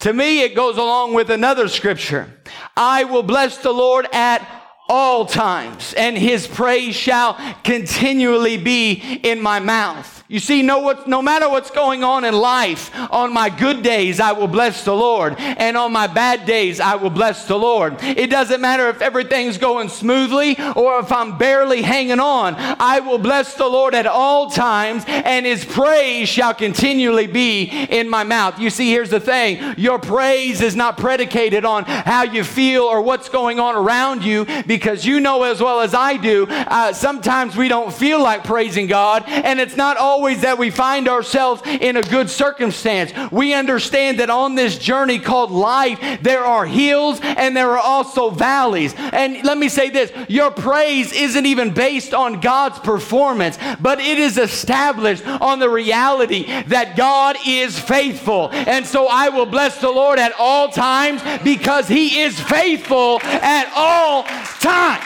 To 0.00 0.12
me, 0.12 0.42
it 0.42 0.54
goes 0.54 0.76
along 0.76 1.14
with 1.14 1.30
another 1.30 1.68
scripture. 1.68 2.32
I 2.76 3.04
will 3.04 3.22
bless 3.22 3.58
the 3.58 3.72
Lord 3.72 4.06
at 4.12 4.61
all 4.88 5.24
times, 5.24 5.94
and 5.94 6.18
his 6.18 6.46
praise 6.46 6.94
shall 6.94 7.38
continually 7.64 8.56
be 8.56 9.20
in 9.22 9.40
my 9.40 9.58
mouth. 9.58 10.22
You 10.32 10.38
see, 10.38 10.62
no, 10.62 10.78
what, 10.78 11.06
no 11.06 11.20
matter 11.20 11.46
what's 11.46 11.70
going 11.70 12.02
on 12.02 12.24
in 12.24 12.32
life, 12.32 12.90
on 13.10 13.34
my 13.34 13.50
good 13.50 13.82
days, 13.82 14.18
I 14.18 14.32
will 14.32 14.48
bless 14.48 14.82
the 14.82 14.94
Lord. 14.94 15.34
And 15.38 15.76
on 15.76 15.92
my 15.92 16.06
bad 16.06 16.46
days, 16.46 16.80
I 16.80 16.94
will 16.94 17.10
bless 17.10 17.46
the 17.46 17.58
Lord. 17.58 17.96
It 18.00 18.30
doesn't 18.30 18.62
matter 18.62 18.88
if 18.88 19.02
everything's 19.02 19.58
going 19.58 19.90
smoothly 19.90 20.56
or 20.74 21.00
if 21.00 21.12
I'm 21.12 21.36
barely 21.36 21.82
hanging 21.82 22.18
on. 22.18 22.54
I 22.56 23.00
will 23.00 23.18
bless 23.18 23.56
the 23.56 23.68
Lord 23.68 23.94
at 23.94 24.06
all 24.06 24.48
times, 24.48 25.04
and 25.06 25.44
his 25.44 25.66
praise 25.66 26.30
shall 26.30 26.54
continually 26.54 27.26
be 27.26 27.64
in 27.64 28.08
my 28.08 28.24
mouth. 28.24 28.58
You 28.58 28.70
see, 28.70 28.90
here's 28.90 29.10
the 29.10 29.20
thing 29.20 29.74
your 29.76 29.98
praise 29.98 30.62
is 30.62 30.74
not 30.74 30.96
predicated 30.96 31.66
on 31.66 31.84
how 31.84 32.22
you 32.22 32.42
feel 32.42 32.84
or 32.84 33.02
what's 33.02 33.28
going 33.28 33.60
on 33.60 33.74
around 33.74 34.24
you, 34.24 34.46
because 34.72 35.04
you 35.04 35.20
know 35.20 35.42
as 35.42 35.60
well 35.60 35.80
as 35.82 35.92
I 35.92 36.16
do, 36.16 36.46
uh, 36.48 36.94
sometimes 36.94 37.54
we 37.54 37.68
don't 37.68 37.92
feel 37.92 38.22
like 38.22 38.42
praising 38.42 38.86
God, 38.86 39.22
and 39.26 39.60
it's 39.60 39.76
not 39.76 39.98
always 39.98 40.40
that 40.40 40.56
we 40.56 40.70
find 40.70 41.08
ourselves 41.08 41.60
in 41.66 41.98
a 41.98 42.02
good 42.02 42.30
circumstance. 42.30 43.12
We 43.30 43.52
understand 43.52 44.18
that 44.20 44.30
on 44.30 44.54
this 44.54 44.78
journey 44.78 45.18
called 45.18 45.50
life, 45.50 46.22
there 46.22 46.42
are 46.42 46.64
hills 46.64 47.20
and 47.22 47.54
there 47.54 47.72
are 47.72 47.78
also 47.78 48.30
valleys. 48.30 48.94
And 48.96 49.44
let 49.44 49.58
me 49.58 49.68
say 49.68 49.90
this 49.90 50.10
your 50.26 50.50
praise 50.50 51.12
isn't 51.12 51.44
even 51.44 51.74
based 51.74 52.14
on 52.14 52.40
God's 52.40 52.78
performance, 52.78 53.58
but 53.78 54.00
it 54.00 54.18
is 54.18 54.38
established 54.38 55.26
on 55.26 55.58
the 55.58 55.68
reality 55.68 56.44
that 56.68 56.96
God 56.96 57.36
is 57.46 57.78
faithful. 57.78 58.48
And 58.52 58.86
so 58.86 59.06
I 59.06 59.28
will 59.28 59.44
bless 59.44 59.82
the 59.82 59.90
Lord 59.90 60.18
at 60.18 60.32
all 60.38 60.70
times 60.70 61.20
because 61.44 61.88
He 61.88 62.20
is 62.20 62.40
faithful 62.40 63.20
at 63.22 63.70
all 63.76 64.24
times. 64.62 65.04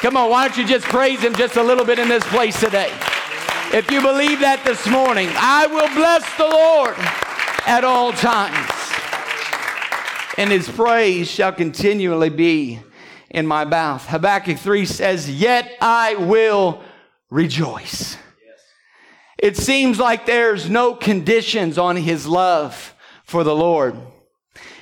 Come 0.00 0.16
on, 0.16 0.30
why 0.30 0.48
don't 0.48 0.56
you 0.56 0.66
just 0.66 0.86
praise 0.86 1.20
Him 1.20 1.34
just 1.34 1.56
a 1.56 1.62
little 1.62 1.84
bit 1.84 1.98
in 1.98 2.08
this 2.08 2.24
place 2.24 2.58
today? 2.58 2.92
If 3.72 3.90
you 3.90 4.00
believe 4.00 4.40
that 4.40 4.62
this 4.64 4.86
morning, 4.86 5.28
I 5.34 5.66
will 5.66 5.88
bless 5.94 6.24
the 6.36 6.46
Lord 6.46 6.94
at 7.66 7.84
all 7.84 8.12
times, 8.12 8.68
and 10.36 10.50
his 10.50 10.68
praise 10.68 11.30
shall 11.30 11.52
continually 11.52 12.28
be 12.28 12.80
in 13.30 13.46
my 13.46 13.64
mouth. 13.64 14.06
Habakkuk 14.06 14.58
3 14.58 14.84
says, 14.84 15.30
Yet 15.30 15.72
I 15.80 16.16
will 16.16 16.82
rejoice. 17.30 18.18
It 19.38 19.56
seems 19.56 19.98
like 19.98 20.26
there's 20.26 20.68
no 20.68 20.94
conditions 20.94 21.78
on 21.78 21.96
his 21.96 22.26
love 22.26 22.94
for 23.24 23.42
the 23.42 23.56
Lord. 23.56 23.96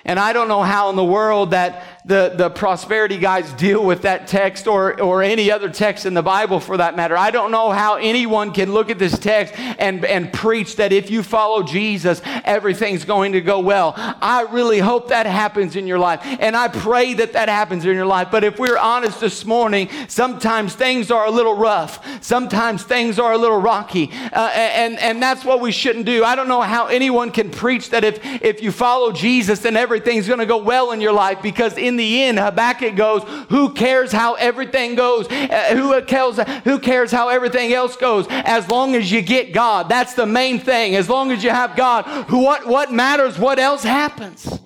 And 0.04 0.18
I 0.18 0.32
don't 0.32 0.48
know 0.48 0.62
how 0.62 0.90
in 0.90 0.96
the 0.96 1.04
world 1.04 1.52
that 1.52 1.82
the, 2.04 2.32
the 2.34 2.48
prosperity 2.48 3.18
guys 3.18 3.52
deal 3.52 3.84
with 3.84 4.02
that 4.02 4.26
text 4.26 4.66
or, 4.66 4.98
or 5.02 5.22
any 5.22 5.50
other 5.50 5.68
text 5.68 6.06
in 6.06 6.14
the 6.14 6.22
Bible 6.22 6.58
for 6.58 6.78
that 6.78 6.96
matter. 6.96 7.16
I 7.16 7.30
don't 7.30 7.50
know 7.50 7.70
how 7.70 7.96
anyone 7.96 8.52
can 8.52 8.72
look 8.72 8.88
at 8.88 8.98
this 8.98 9.18
text 9.18 9.54
and, 9.58 10.02
and 10.06 10.32
preach 10.32 10.76
that 10.76 10.92
if 10.92 11.10
you 11.10 11.22
follow 11.22 11.62
Jesus, 11.62 12.22
everything's 12.24 13.04
going 13.04 13.32
to 13.32 13.42
go 13.42 13.60
well. 13.60 13.92
I 13.96 14.46
really 14.50 14.78
hope 14.78 15.08
that 15.08 15.26
happens 15.26 15.76
in 15.76 15.86
your 15.86 15.98
life. 15.98 16.20
And 16.24 16.56
I 16.56 16.68
pray 16.68 17.12
that 17.14 17.34
that 17.34 17.50
happens 17.50 17.84
in 17.84 17.94
your 17.94 18.06
life. 18.06 18.28
But 18.30 18.44
if 18.44 18.58
we're 18.58 18.78
honest 18.78 19.20
this 19.20 19.44
morning, 19.44 19.90
sometimes 20.08 20.74
things 20.74 21.10
are 21.10 21.26
a 21.26 21.30
little 21.30 21.54
rough. 21.54 22.24
Sometimes 22.24 22.82
things 22.82 23.18
are 23.18 23.32
a 23.32 23.38
little 23.38 23.60
rocky. 23.60 24.10
Uh, 24.32 24.50
and, 24.54 24.98
and 25.00 25.22
that's 25.22 25.44
what 25.44 25.60
we 25.60 25.70
shouldn't 25.70 26.06
do. 26.06 26.24
I 26.24 26.34
don't 26.34 26.48
know 26.48 26.62
how 26.62 26.86
anyone 26.86 27.30
can 27.30 27.50
preach 27.50 27.90
that 27.90 28.04
if, 28.04 28.24
if 28.42 28.62
you 28.62 28.72
follow 28.72 29.12
Jesus, 29.12 29.60
then 29.60 29.76
everything's 29.76 30.26
going 30.26 30.38
to 30.38 30.46
go 30.46 30.58
well 30.58 30.92
in 30.92 31.02
your 31.02 31.12
life 31.12 31.42
because 31.42 31.76
in 31.76 31.89
in 31.90 31.96
the 31.96 32.22
end, 32.22 32.38
Habakkuk 32.38 32.96
goes, 32.96 33.22
Who 33.50 33.74
cares 33.74 34.12
how 34.12 34.34
everything 34.34 34.94
goes? 34.94 35.26
Uh, 35.28 35.74
who, 35.76 36.00
cares, 36.02 36.38
who 36.64 36.78
cares 36.78 37.10
how 37.10 37.28
everything 37.28 37.72
else 37.72 37.96
goes? 37.96 38.26
As 38.30 38.68
long 38.68 38.94
as 38.94 39.10
you 39.12 39.20
get 39.20 39.52
God. 39.52 39.88
That's 39.88 40.14
the 40.14 40.24
main 40.24 40.60
thing. 40.60 40.96
As 40.96 41.08
long 41.08 41.32
as 41.32 41.44
you 41.44 41.50
have 41.50 41.76
God, 41.76 42.30
what, 42.30 42.66
what 42.66 42.92
matters? 42.92 43.38
What 43.38 43.58
else 43.58 43.82
happens? 43.82 44.58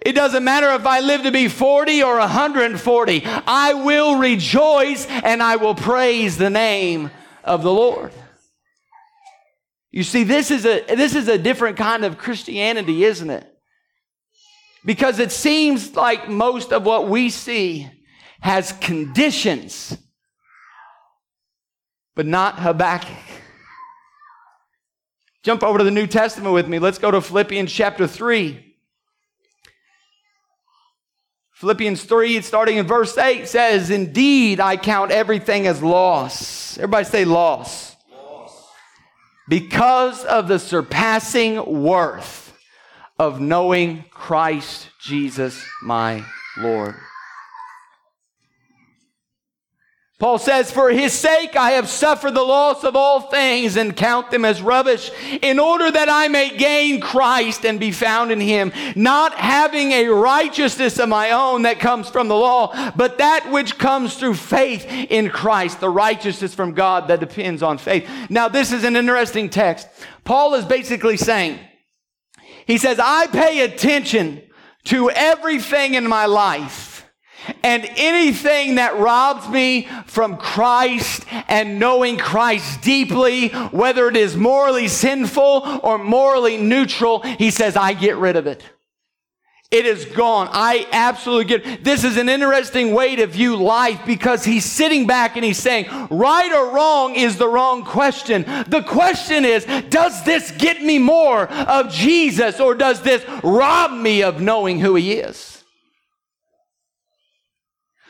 It 0.00 0.14
doesn't 0.14 0.44
matter 0.44 0.70
if 0.70 0.86
I 0.86 1.00
live 1.00 1.24
to 1.24 1.32
be 1.32 1.48
40 1.48 2.02
or 2.02 2.18
140. 2.18 3.22
I 3.24 3.74
will 3.74 4.18
rejoice 4.18 5.06
and 5.06 5.42
I 5.42 5.56
will 5.56 5.74
praise 5.74 6.38
the 6.38 6.50
name 6.50 7.10
of 7.44 7.62
the 7.62 7.72
Lord. 7.72 8.12
You 9.90 10.02
see, 10.02 10.24
this 10.24 10.50
is 10.50 10.64
a, 10.64 10.84
this 10.94 11.14
is 11.14 11.28
a 11.28 11.38
different 11.38 11.76
kind 11.76 12.04
of 12.04 12.18
Christianity, 12.18 13.04
isn't 13.04 13.30
it? 13.30 13.55
Because 14.86 15.18
it 15.18 15.32
seems 15.32 15.96
like 15.96 16.28
most 16.28 16.72
of 16.72 16.86
what 16.86 17.08
we 17.08 17.28
see 17.28 17.90
has 18.40 18.70
conditions, 18.70 19.98
but 22.14 22.24
not 22.24 22.60
Habakkuk. 22.60 23.16
Jump 25.42 25.64
over 25.64 25.78
to 25.78 25.84
the 25.84 25.90
New 25.90 26.06
Testament 26.06 26.54
with 26.54 26.68
me. 26.68 26.78
Let's 26.78 26.98
go 26.98 27.10
to 27.10 27.20
Philippians 27.20 27.72
chapter 27.72 28.06
3. 28.06 28.62
Philippians 31.54 32.04
3, 32.04 32.40
starting 32.42 32.76
in 32.76 32.86
verse 32.86 33.18
8, 33.18 33.48
says, 33.48 33.90
Indeed, 33.90 34.60
I 34.60 34.76
count 34.76 35.10
everything 35.10 35.66
as 35.66 35.82
loss. 35.82 36.78
Everybody 36.78 37.04
say 37.06 37.24
loss. 37.24 37.96
loss. 38.12 38.68
Because 39.48 40.24
of 40.24 40.46
the 40.48 40.58
surpassing 40.58 41.82
worth 41.82 42.45
of 43.18 43.40
knowing 43.40 44.04
Christ 44.10 44.88
Jesus 45.00 45.64
my 45.82 46.24
Lord. 46.58 46.94
Paul 50.18 50.38
says, 50.38 50.72
For 50.72 50.88
his 50.88 51.12
sake 51.12 51.56
I 51.56 51.72
have 51.72 51.90
suffered 51.90 52.32
the 52.32 52.42
loss 52.42 52.84
of 52.84 52.96
all 52.96 53.20
things 53.20 53.76
and 53.76 53.94
count 53.94 54.30
them 54.30 54.46
as 54.46 54.62
rubbish, 54.62 55.10
in 55.42 55.58
order 55.58 55.90
that 55.90 56.08
I 56.08 56.28
may 56.28 56.56
gain 56.56 57.02
Christ 57.02 57.66
and 57.66 57.78
be 57.78 57.90
found 57.90 58.32
in 58.32 58.40
him, 58.40 58.72
not 58.94 59.34
having 59.34 59.92
a 59.92 60.08
righteousness 60.08 60.98
of 60.98 61.10
my 61.10 61.32
own 61.32 61.62
that 61.62 61.80
comes 61.80 62.08
from 62.08 62.28
the 62.28 62.34
law, 62.34 62.72
but 62.96 63.18
that 63.18 63.52
which 63.52 63.76
comes 63.76 64.16
through 64.16 64.34
faith 64.34 64.86
in 64.88 65.28
Christ, 65.28 65.80
the 65.80 65.90
righteousness 65.90 66.54
from 66.54 66.72
God 66.72 67.08
that 67.08 67.20
depends 67.20 67.62
on 67.62 67.76
faith. 67.76 68.08
Now, 68.30 68.48
this 68.48 68.72
is 68.72 68.84
an 68.84 68.96
interesting 68.96 69.50
text. 69.50 69.86
Paul 70.24 70.54
is 70.54 70.64
basically 70.64 71.18
saying, 71.18 71.58
he 72.66 72.78
says, 72.78 72.98
I 73.00 73.28
pay 73.28 73.60
attention 73.60 74.42
to 74.84 75.10
everything 75.10 75.94
in 75.94 76.06
my 76.06 76.26
life. 76.26 77.08
And 77.62 77.88
anything 77.96 78.74
that 78.74 78.96
robs 78.98 79.48
me 79.48 79.88
from 80.06 80.36
Christ 80.36 81.24
and 81.48 81.78
knowing 81.78 82.16
Christ 82.16 82.82
deeply, 82.82 83.48
whether 83.48 84.08
it 84.08 84.16
is 84.16 84.36
morally 84.36 84.88
sinful 84.88 85.80
or 85.82 85.96
morally 85.96 86.56
neutral, 86.56 87.20
he 87.20 87.52
says, 87.52 87.76
I 87.76 87.92
get 87.92 88.16
rid 88.16 88.36
of 88.36 88.48
it. 88.48 88.64
It 89.70 89.84
is 89.84 90.04
gone. 90.04 90.48
I 90.52 90.86
absolutely 90.92 91.58
get 91.58 91.82
this 91.82 92.04
is 92.04 92.16
an 92.16 92.28
interesting 92.28 92.94
way 92.94 93.16
to 93.16 93.26
view 93.26 93.56
life 93.56 94.00
because 94.06 94.44
he's 94.44 94.64
sitting 94.64 95.08
back 95.08 95.34
and 95.34 95.44
he's 95.44 95.58
saying, 95.58 95.86
right 96.08 96.52
or 96.52 96.72
wrong 96.72 97.16
is 97.16 97.36
the 97.36 97.48
wrong 97.48 97.84
question. 97.84 98.42
The 98.68 98.84
question 98.86 99.44
is, 99.44 99.64
does 99.88 100.22
this 100.24 100.52
get 100.52 100.82
me 100.82 100.98
more 100.98 101.48
of 101.48 101.92
Jesus 101.92 102.60
or 102.60 102.76
does 102.76 103.02
this 103.02 103.24
rob 103.42 103.90
me 103.90 104.22
of 104.22 104.40
knowing 104.40 104.78
who 104.78 104.94
he 104.94 105.14
is? 105.14 105.55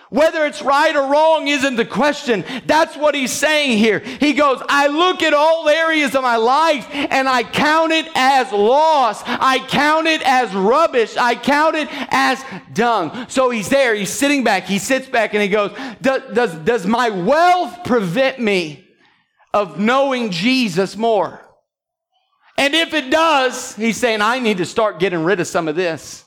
Whether 0.08 0.46
it's 0.46 0.62
right 0.62 0.94
or 0.94 1.10
wrong 1.10 1.48
isn't 1.48 1.74
the 1.74 1.84
question. 1.84 2.44
That's 2.64 2.96
what 2.96 3.16
he's 3.16 3.32
saying 3.32 3.78
here. 3.78 3.98
He 3.98 4.34
goes, 4.34 4.62
I 4.68 4.86
look 4.86 5.20
at 5.22 5.34
all 5.34 5.68
areas 5.68 6.14
of 6.14 6.22
my 6.22 6.36
life 6.36 6.86
and 6.92 7.28
I 7.28 7.42
count 7.42 7.90
it 7.90 8.08
as 8.14 8.52
loss. 8.52 9.20
I 9.24 9.58
count 9.66 10.06
it 10.06 10.22
as 10.22 10.54
rubbish. 10.54 11.16
I 11.16 11.34
count 11.34 11.74
it 11.74 11.88
as 11.90 12.44
dung. 12.72 13.26
So 13.28 13.50
he's 13.50 13.68
there. 13.68 13.96
He's 13.96 14.12
sitting 14.12 14.44
back. 14.44 14.64
He 14.64 14.78
sits 14.78 15.08
back 15.08 15.34
and 15.34 15.42
he 15.42 15.48
goes, 15.48 15.76
does, 16.00 16.22
does, 16.32 16.54
does 16.54 16.86
my 16.86 17.10
wealth 17.10 17.82
prevent 17.84 18.38
me 18.38 18.88
of 19.52 19.80
knowing 19.80 20.30
Jesus 20.30 20.96
more? 20.96 21.40
And 22.56 22.74
if 22.74 22.94
it 22.94 23.10
does, 23.10 23.74
he's 23.74 23.96
saying, 23.96 24.22
I 24.22 24.38
need 24.38 24.58
to 24.58 24.64
start 24.64 25.00
getting 25.00 25.24
rid 25.24 25.40
of 25.40 25.48
some 25.48 25.66
of 25.66 25.74
this. 25.74 26.25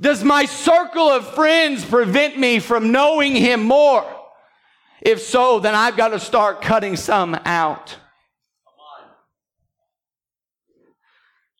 Does 0.00 0.22
my 0.22 0.44
circle 0.44 1.08
of 1.08 1.34
friends 1.34 1.84
prevent 1.84 2.38
me 2.38 2.58
from 2.58 2.92
knowing 2.92 3.34
him 3.34 3.62
more? 3.62 4.04
If 5.00 5.20
so, 5.20 5.58
then 5.58 5.74
I've 5.74 5.96
got 5.96 6.08
to 6.08 6.20
start 6.20 6.60
cutting 6.60 6.96
some 6.96 7.34
out. 7.44 7.96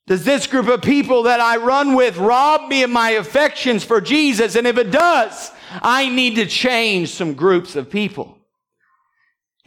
Does 0.07 0.25
this 0.25 0.46
group 0.46 0.68
of 0.68 0.83
people 0.83 1.25
that 1.25 1.40
I 1.40 1.57
run 1.57 1.94
with 1.94 2.16
rob 2.16 2.68
me 2.68 2.85
of 2.85 2.90
my 2.90 3.11
affections 3.11 3.83
for 3.83 4.01
Jesus? 4.01 4.55
And 4.55 4.66
if 4.66 4.79
it 4.79 4.92
does, 4.92 5.51
I 5.83 6.09
need 6.09 6.37
to 6.37 6.46
change 6.46 7.11
some 7.11 7.35
groups 7.35 7.75
of 7.75 7.90
people. 7.90 8.36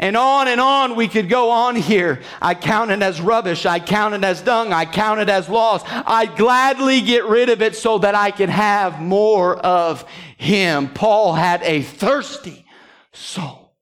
And 0.02 0.16
on 0.16 0.48
and 0.48 0.62
on 0.62 0.96
we 0.96 1.10
could 1.10 1.28
go 1.28 1.52
on 1.52 1.76
here. 1.76 2.22
I 2.42 2.56
count 2.56 2.90
it 2.90 3.04
as 3.04 3.20
rubbish. 3.20 3.66
I 3.66 3.82
count 3.82 4.14
it 4.14 4.24
as 4.24 4.42
dung. 4.42 4.72
I 4.72 4.86
count 4.86 5.20
it 5.20 5.28
as 5.28 5.50
loss. 5.50 5.84
I 5.86 6.26
gladly 6.26 7.02
get 7.02 7.26
rid 7.26 7.50
of 7.50 7.62
it 7.62 7.76
so 7.76 7.98
that 7.98 8.16
I 8.16 8.32
can 8.32 8.50
have 8.50 9.02
more 9.02 9.58
of 9.58 10.06
him. 10.38 10.88
Paul 10.88 11.34
had 11.34 11.62
a 11.64 11.82
thirsty 11.82 12.66
soul. 13.12 13.76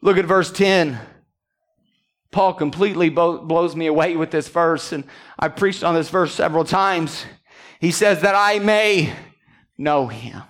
Look 0.00 0.18
at 0.18 0.24
verse 0.24 0.52
10. 0.52 0.98
Paul 2.30 2.54
completely 2.54 3.08
blows 3.08 3.74
me 3.74 3.88
away 3.88 4.14
with 4.14 4.30
this 4.30 4.46
verse, 4.48 4.92
and 4.92 5.02
I 5.36 5.48
preached 5.48 5.82
on 5.82 5.96
this 5.96 6.08
verse 6.08 6.32
several 6.32 6.62
times. 6.62 7.24
He 7.80 7.90
says, 7.90 8.22
That 8.22 8.36
I 8.36 8.60
may 8.60 9.12
know 9.76 10.06
him. 10.06 10.42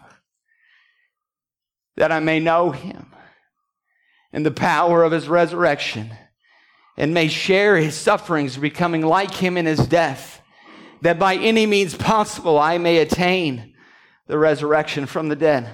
That 1.96 2.12
I 2.12 2.20
may 2.20 2.38
know 2.38 2.70
him 2.70 3.09
and 4.32 4.44
the 4.44 4.50
power 4.50 5.02
of 5.02 5.12
his 5.12 5.28
resurrection 5.28 6.10
and 6.96 7.14
may 7.14 7.28
share 7.28 7.76
his 7.76 7.94
sufferings, 7.94 8.56
becoming 8.56 9.02
like 9.02 9.34
him 9.34 9.56
in 9.56 9.66
his 9.66 9.86
death, 9.86 10.42
that 11.00 11.18
by 11.18 11.34
any 11.34 11.66
means 11.66 11.94
possible 11.94 12.58
I 12.58 12.78
may 12.78 12.98
attain 12.98 13.74
the 14.26 14.38
resurrection 14.38 15.06
from 15.06 15.28
the 15.28 15.36
dead. 15.36 15.68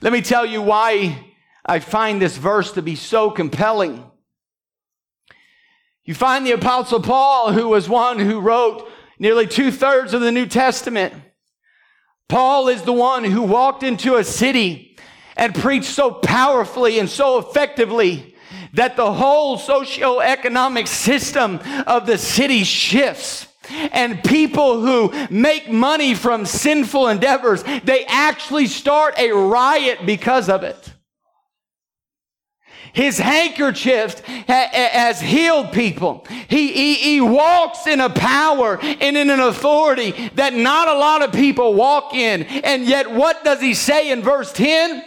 Let 0.00 0.12
me 0.12 0.22
tell 0.22 0.46
you 0.46 0.62
why 0.62 1.32
I 1.66 1.80
find 1.80 2.20
this 2.20 2.36
verse 2.38 2.72
to 2.72 2.82
be 2.82 2.96
so 2.96 3.30
compelling. 3.30 4.04
You 6.04 6.14
find 6.14 6.46
the 6.46 6.52
Apostle 6.52 7.02
Paul, 7.02 7.52
who 7.52 7.68
was 7.68 7.88
one 7.88 8.18
who 8.18 8.40
wrote 8.40 8.90
nearly 9.18 9.46
two 9.46 9.70
thirds 9.70 10.14
of 10.14 10.22
the 10.22 10.32
New 10.32 10.46
Testament. 10.46 11.12
Paul 12.28 12.68
is 12.68 12.82
the 12.82 12.92
one 12.92 13.24
who 13.24 13.42
walked 13.42 13.82
into 13.82 14.16
a 14.16 14.24
city 14.24 14.87
and 15.38 15.54
preached 15.54 15.86
so 15.86 16.10
powerfully 16.10 16.98
and 16.98 17.08
so 17.08 17.38
effectively 17.38 18.34
that 18.74 18.96
the 18.96 19.12
whole 19.12 19.56
socio-economic 19.56 20.86
system 20.86 21.60
of 21.86 22.06
the 22.06 22.18
city 22.18 22.64
shifts 22.64 23.46
and 23.70 24.22
people 24.24 24.80
who 24.80 25.12
make 25.30 25.70
money 25.70 26.14
from 26.14 26.46
sinful 26.46 27.08
endeavors, 27.08 27.62
they 27.84 28.04
actually 28.06 28.66
start 28.66 29.18
a 29.18 29.32
riot 29.32 30.00
because 30.04 30.48
of 30.48 30.62
it. 30.62 30.92
His 32.92 33.18
handkerchief 33.18 34.20
has 34.24 35.20
healed 35.20 35.72
people. 35.72 36.26
He, 36.48 36.72
he, 36.72 36.94
he, 36.94 37.20
walks 37.20 37.86
in 37.86 38.00
a 38.00 38.08
power 38.08 38.78
and 38.80 39.16
in 39.16 39.30
an 39.30 39.40
authority 39.40 40.30
that 40.34 40.54
not 40.54 40.88
a 40.88 40.98
lot 40.98 41.22
of 41.22 41.32
people 41.32 41.74
walk 41.74 42.14
in. 42.14 42.42
And 42.42 42.84
yet, 42.86 43.10
what 43.10 43.44
does 43.44 43.60
he 43.60 43.74
say 43.74 44.10
in 44.10 44.22
verse 44.22 44.52
10? 44.52 45.04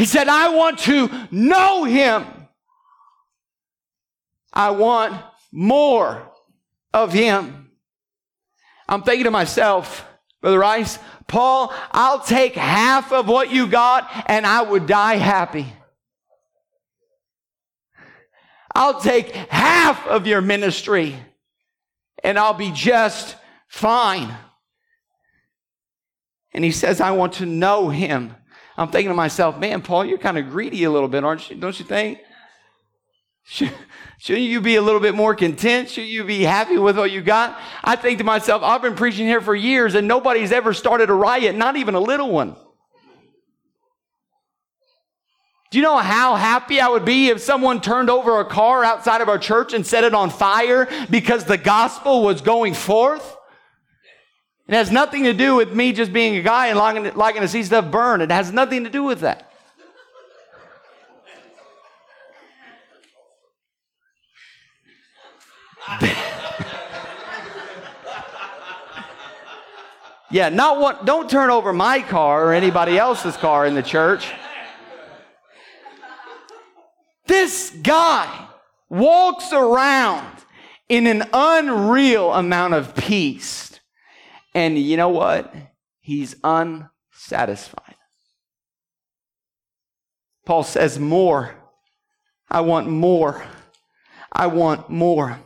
He 0.00 0.06
said, 0.06 0.28
I 0.28 0.48
want 0.48 0.78
to 0.78 1.10
know 1.30 1.84
him. 1.84 2.24
I 4.50 4.70
want 4.70 5.22
more 5.52 6.26
of 6.94 7.12
him. 7.12 7.70
I'm 8.88 9.02
thinking 9.02 9.24
to 9.24 9.30
myself, 9.30 10.08
Brother 10.40 10.58
Rice, 10.58 10.98
Paul, 11.26 11.70
I'll 11.92 12.20
take 12.20 12.54
half 12.54 13.12
of 13.12 13.28
what 13.28 13.50
you 13.50 13.66
got 13.66 14.10
and 14.24 14.46
I 14.46 14.62
would 14.62 14.86
die 14.86 15.16
happy. 15.16 15.70
I'll 18.74 19.02
take 19.02 19.34
half 19.34 20.06
of 20.06 20.26
your 20.26 20.40
ministry 20.40 21.14
and 22.24 22.38
I'll 22.38 22.54
be 22.54 22.70
just 22.70 23.36
fine. 23.68 24.34
And 26.54 26.64
he 26.64 26.70
says, 26.70 27.02
I 27.02 27.10
want 27.10 27.34
to 27.34 27.44
know 27.44 27.90
him. 27.90 28.34
I'm 28.80 28.88
thinking 28.88 29.10
to 29.10 29.14
myself, 29.14 29.58
man, 29.58 29.82
Paul, 29.82 30.06
you're 30.06 30.16
kind 30.16 30.38
of 30.38 30.48
greedy 30.48 30.84
a 30.84 30.90
little 30.90 31.06
bit, 31.06 31.22
aren't 31.22 31.50
you? 31.50 31.56
Don't 31.56 31.78
you 31.78 31.84
think? 31.84 32.18
Should, 33.44 33.72
shouldn't 34.18 34.46
you 34.46 34.62
be 34.62 34.76
a 34.76 34.82
little 34.82 35.00
bit 35.00 35.14
more 35.14 35.34
content? 35.34 35.90
Should 35.90 36.06
you 36.06 36.24
be 36.24 36.44
happy 36.44 36.78
with 36.78 36.96
what 36.96 37.10
you 37.10 37.20
got? 37.20 37.60
I 37.84 37.96
think 37.96 38.16
to 38.18 38.24
myself, 38.24 38.62
I've 38.62 38.80
been 38.80 38.94
preaching 38.94 39.26
here 39.26 39.42
for 39.42 39.54
years 39.54 39.94
and 39.94 40.08
nobody's 40.08 40.50
ever 40.50 40.72
started 40.72 41.10
a 41.10 41.12
riot, 41.12 41.56
not 41.56 41.76
even 41.76 41.94
a 41.94 42.00
little 42.00 42.30
one. 42.30 42.56
Do 45.70 45.76
you 45.76 45.84
know 45.84 45.98
how 45.98 46.36
happy 46.36 46.80
I 46.80 46.88
would 46.88 47.04
be 47.04 47.28
if 47.28 47.42
someone 47.42 47.82
turned 47.82 48.08
over 48.08 48.40
a 48.40 48.46
car 48.46 48.82
outside 48.82 49.20
of 49.20 49.28
our 49.28 49.38
church 49.38 49.74
and 49.74 49.86
set 49.86 50.04
it 50.04 50.14
on 50.14 50.30
fire 50.30 50.88
because 51.10 51.44
the 51.44 51.58
gospel 51.58 52.22
was 52.22 52.40
going 52.40 52.72
forth? 52.72 53.36
It 54.70 54.74
has 54.74 54.92
nothing 54.92 55.24
to 55.24 55.32
do 55.32 55.56
with 55.56 55.72
me 55.72 55.92
just 55.92 56.12
being 56.12 56.36
a 56.36 56.42
guy 56.42 56.68
and 56.68 56.78
liking, 56.78 57.42
to 57.42 57.48
see 57.48 57.64
stuff 57.64 57.90
burn. 57.90 58.20
It 58.20 58.30
has 58.30 58.52
nothing 58.52 58.84
to 58.84 58.90
do 58.90 59.02
with 59.02 59.18
that. 59.22 59.50
yeah, 70.30 70.50
not 70.50 70.78
what, 70.78 71.04
don't 71.04 71.28
turn 71.28 71.50
over 71.50 71.72
my 71.72 72.00
car 72.00 72.44
or 72.44 72.52
anybody 72.52 72.96
else's 72.96 73.36
car 73.36 73.66
in 73.66 73.74
the 73.74 73.82
church. 73.82 74.30
This 77.26 77.70
guy 77.82 78.46
walks 78.88 79.52
around 79.52 80.32
in 80.88 81.08
an 81.08 81.24
unreal 81.32 82.32
amount 82.32 82.74
of 82.74 82.94
peace 82.94 83.69
and 84.54 84.78
you 84.78 84.96
know 84.96 85.08
what? 85.08 85.54
He's 86.00 86.36
unsatisfied. 86.42 87.94
Paul 90.46 90.62
says, 90.62 90.98
More. 90.98 91.54
I 92.50 92.62
want 92.62 92.88
more. 92.88 93.44
I 94.32 94.48
want 94.48 94.90
more. 94.90 95.38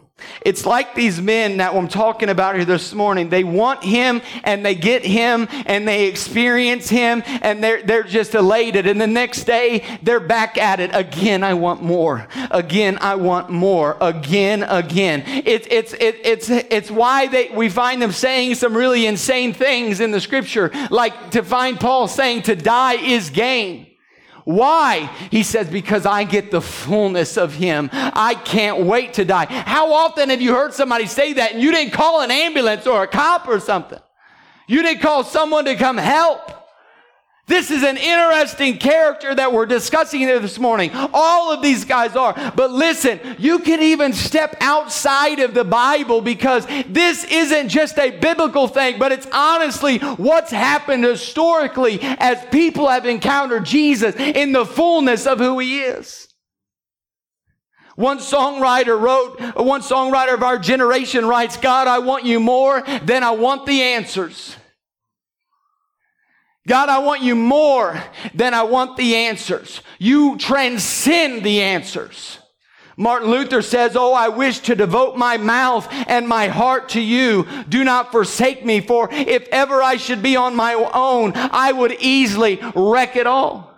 It's 0.45 0.67
like 0.67 0.95
these 0.95 1.21
men 1.21 1.57
that 1.57 1.75
I'm 1.75 1.89
talking 1.89 2.29
about 2.29 2.55
here 2.55 2.65
this 2.65 2.93
morning. 2.93 3.31
They 3.31 3.45
want 3.45 3.83
him 3.83 4.23
and 4.43 4.65
they 4.65 4.75
get 4.75 5.05
him 5.05 5.49
and 5.51 5.89
they 5.89 6.07
experience 6.07 6.89
him 6.89 7.23
and 7.27 7.63
they're, 7.65 7.83
they're 7.83 8.03
just 8.03 8.35
elated. 8.35 8.87
And 8.87 9.01
the 9.01 9.07
next 9.07 9.45
day 9.45 9.85
they're 10.03 10.21
back 10.21 10.59
at 10.59 10.81
it. 10.81 10.91
Again, 10.95 11.43
I 11.43 11.55
want 11.55 11.83
more. 11.83 12.29
Again, 12.51 12.99
I 13.01 13.15
want 13.17 13.51
more. 13.51 13.97
Again, 14.01 14.63
again. 14.63 15.23
It's, 15.27 15.67
it's, 15.71 15.93
it, 15.95 16.21
it's, 16.25 16.51
it's 16.51 16.91
why 16.91 17.27
they, 17.27 17.49
we 17.49 17.69
find 17.69 18.01
them 18.01 18.13
saying 18.13 18.57
some 18.57 18.77
really 18.77 19.07
insane 19.07 19.53
things 19.53 20.01
in 20.01 20.11
the 20.11 20.21
scripture. 20.21 20.71
Like 20.91 21.31
to 21.33 21.43
find 21.43 21.81
Paul 21.81 22.07
saying 22.07 22.43
to 22.43 22.57
die 22.57 22.95
is 22.95 23.31
gain. 23.31 23.94
Why? 24.45 25.11
He 25.31 25.43
says, 25.43 25.69
because 25.69 26.07
I 26.07 26.25
get 26.25 26.51
the 26.51 26.61
fullness 26.61 27.37
of 27.37 27.55
Him. 27.55 27.89
I 27.93 28.35
can't 28.35 28.85
wait 28.85 29.15
to 29.15 29.25
die. 29.25 29.47
How 29.47 29.93
often 29.93 30.31
have 30.31 30.41
you 30.41 30.55
heard 30.55 30.75
somebody 30.75 31.07
say 31.07 31.33
that 31.35 31.53
and 31.53 31.63
you 31.63 31.73
didn't 31.73 31.93
call 31.93 32.21
an 32.21 32.31
ambulance 32.31 32.87
or 32.87 33.03
a 33.03 33.07
cop 33.07 33.49
or 33.49 33.59
something? 33.59 34.01
You 34.67 34.83
didn't 34.83 35.01
call 35.03 35.25
someone 35.25 35.65
to 35.65 35.77
come 35.77 35.97
help. 35.97 36.64
This 37.47 37.71
is 37.71 37.83
an 37.83 37.99
interesting 37.99 38.79
character 38.79 39.35
that 39.35 39.53
we're 39.53 39.67
discussing 39.67 40.21
here 40.21 40.41
this 40.41 40.59
morning. 40.59 40.91
All 41.13 41.53
of 41.53 41.61
these 41.61 41.85
guys 41.85 42.17
are. 42.17 42.33
But 42.57 42.71
listen, 42.71 43.21
you 43.39 43.59
can 43.59 43.83
even 43.83 44.15
step 44.15 44.57
outside 44.61 45.41
of 45.41 45.53
the 45.53 45.65
Bible 45.65 46.23
because 46.23 46.67
this 46.89 47.25
isn't 47.25 47.69
just 47.69 47.99
a 47.99 48.13
biblical 48.13 48.67
thing, 48.67 48.99
but 48.99 49.13
it's 49.13 49.29
honestly 49.31 49.99
what's 49.99 50.51
happened 50.51 51.05
historically 51.05 51.99
as 52.01 52.43
people 52.47 52.89
have 52.89 53.05
encountered 53.05 53.67
Jesus 53.67 54.15
in 54.17 54.53
the 54.53 54.65
fullness 54.65 55.27
of 55.27 55.39
who 55.39 55.59
he 55.59 55.83
is. 55.83 56.29
One 57.95 58.19
songwriter 58.19 58.99
wrote, 58.99 59.39
one 59.57 59.83
songwriter 59.83 60.33
of 60.33 60.43
our 60.43 60.59
generation 60.59 61.27
writes, 61.27 61.59
God, 61.59 61.89
I 61.89 61.99
want 61.99 62.25
you 62.25 62.41
more 62.41 62.83
than 63.03 63.23
I 63.23 63.33
want 63.33 63.67
the 63.67 63.83
answers. 63.83 64.57
God, 66.67 66.89
I 66.89 66.99
want 66.99 67.23
you 67.23 67.35
more 67.35 68.03
than 68.33 68.55
I 68.55 68.63
want 68.63 68.97
the 68.97 69.17
answers. 69.17 69.83
You 69.99 70.39
transcend 70.39 71.45
the 71.45 71.61
answers. 71.61 72.39
Martin 72.97 73.31
Luther 73.31 73.61
says, 73.61 73.97
Oh, 73.97 74.15
I 74.15 74.29
wish 74.29 74.61
to 74.61 74.75
devote 74.75 75.17
my 75.17 75.37
mouth 75.37 75.87
and 75.91 76.29
my 76.29 76.49
heart 76.49 76.91
to 76.91 77.01
you. 77.01 77.47
Do 77.69 77.85
not 77.85 78.13
forsake 78.13 78.65
me, 78.65 78.81
for 78.81 79.09
if 79.13 79.47
ever 79.49 79.83
I 79.83 79.97
should 79.97 80.23
be 80.23 80.37
on 80.37 80.55
my 80.55 80.75
own, 80.75 81.33
I 81.35 81.73
would 81.73 81.97
easily 82.01 82.61
wreck 82.75 83.17
it 83.17 83.27
all. 83.27 83.74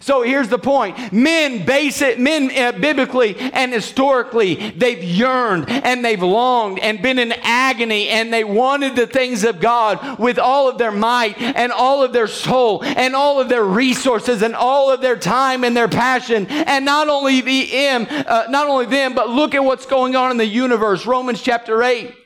So 0.00 0.22
here's 0.22 0.48
the 0.48 0.58
point. 0.58 1.12
Men 1.12 1.64
base 1.64 2.02
it, 2.02 2.18
men 2.18 2.50
uh, 2.56 2.78
biblically 2.78 3.36
and 3.36 3.72
historically, 3.72 4.70
they've 4.70 5.02
yearned 5.02 5.68
and 5.68 6.04
they've 6.04 6.22
longed 6.22 6.80
and 6.80 7.00
been 7.00 7.18
in 7.18 7.32
agony 7.42 8.08
and 8.08 8.32
they 8.32 8.44
wanted 8.44 8.96
the 8.96 9.06
things 9.06 9.44
of 9.44 9.60
God 9.60 10.18
with 10.18 10.38
all 10.38 10.68
of 10.68 10.78
their 10.78 10.92
might 10.92 11.40
and 11.40 11.72
all 11.72 12.02
of 12.02 12.12
their 12.12 12.26
soul 12.26 12.82
and 12.82 13.14
all 13.14 13.40
of 13.40 13.48
their 13.48 13.64
resources 13.64 14.42
and 14.42 14.54
all 14.54 14.90
of 14.90 15.00
their 15.00 15.16
time 15.16 15.64
and 15.64 15.76
their 15.76 15.88
passion. 15.88 16.46
And 16.48 16.84
not 16.84 17.08
only 17.08 17.40
the 17.40 17.84
them, 17.98 18.24
uh, 18.26 18.46
not 18.48 18.68
only 18.68 18.86
them, 18.86 19.14
but 19.14 19.30
look 19.30 19.54
at 19.54 19.64
what's 19.64 19.86
going 19.86 20.16
on 20.16 20.30
in 20.30 20.36
the 20.36 20.46
universe. 20.46 21.06
Romans 21.06 21.40
chapter 21.40 21.82
8. 21.82 22.23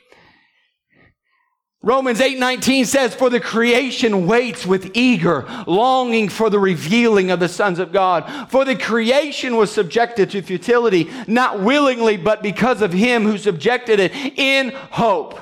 Romans 1.81 2.19
8:19 2.19 2.85
says 2.85 3.15
for 3.15 3.29
the 3.29 3.39
creation 3.39 4.27
waits 4.27 4.65
with 4.65 4.91
eager 4.95 5.45
longing 5.65 6.27
for 6.27 6.49
the 6.49 6.59
revealing 6.59 7.31
of 7.31 7.39
the 7.39 7.47
sons 7.47 7.79
of 7.79 7.93
God 7.93 8.51
for 8.51 8.65
the 8.65 8.75
creation 8.75 9.55
was 9.55 9.71
subjected 9.71 10.29
to 10.31 10.41
futility 10.41 11.09
not 11.25 11.61
willingly 11.61 12.17
but 12.17 12.43
because 12.43 12.81
of 12.81 12.91
him 12.91 13.23
who 13.23 13.37
subjected 13.37 14.01
it 14.01 14.13
in 14.13 14.71
hope. 14.71 15.39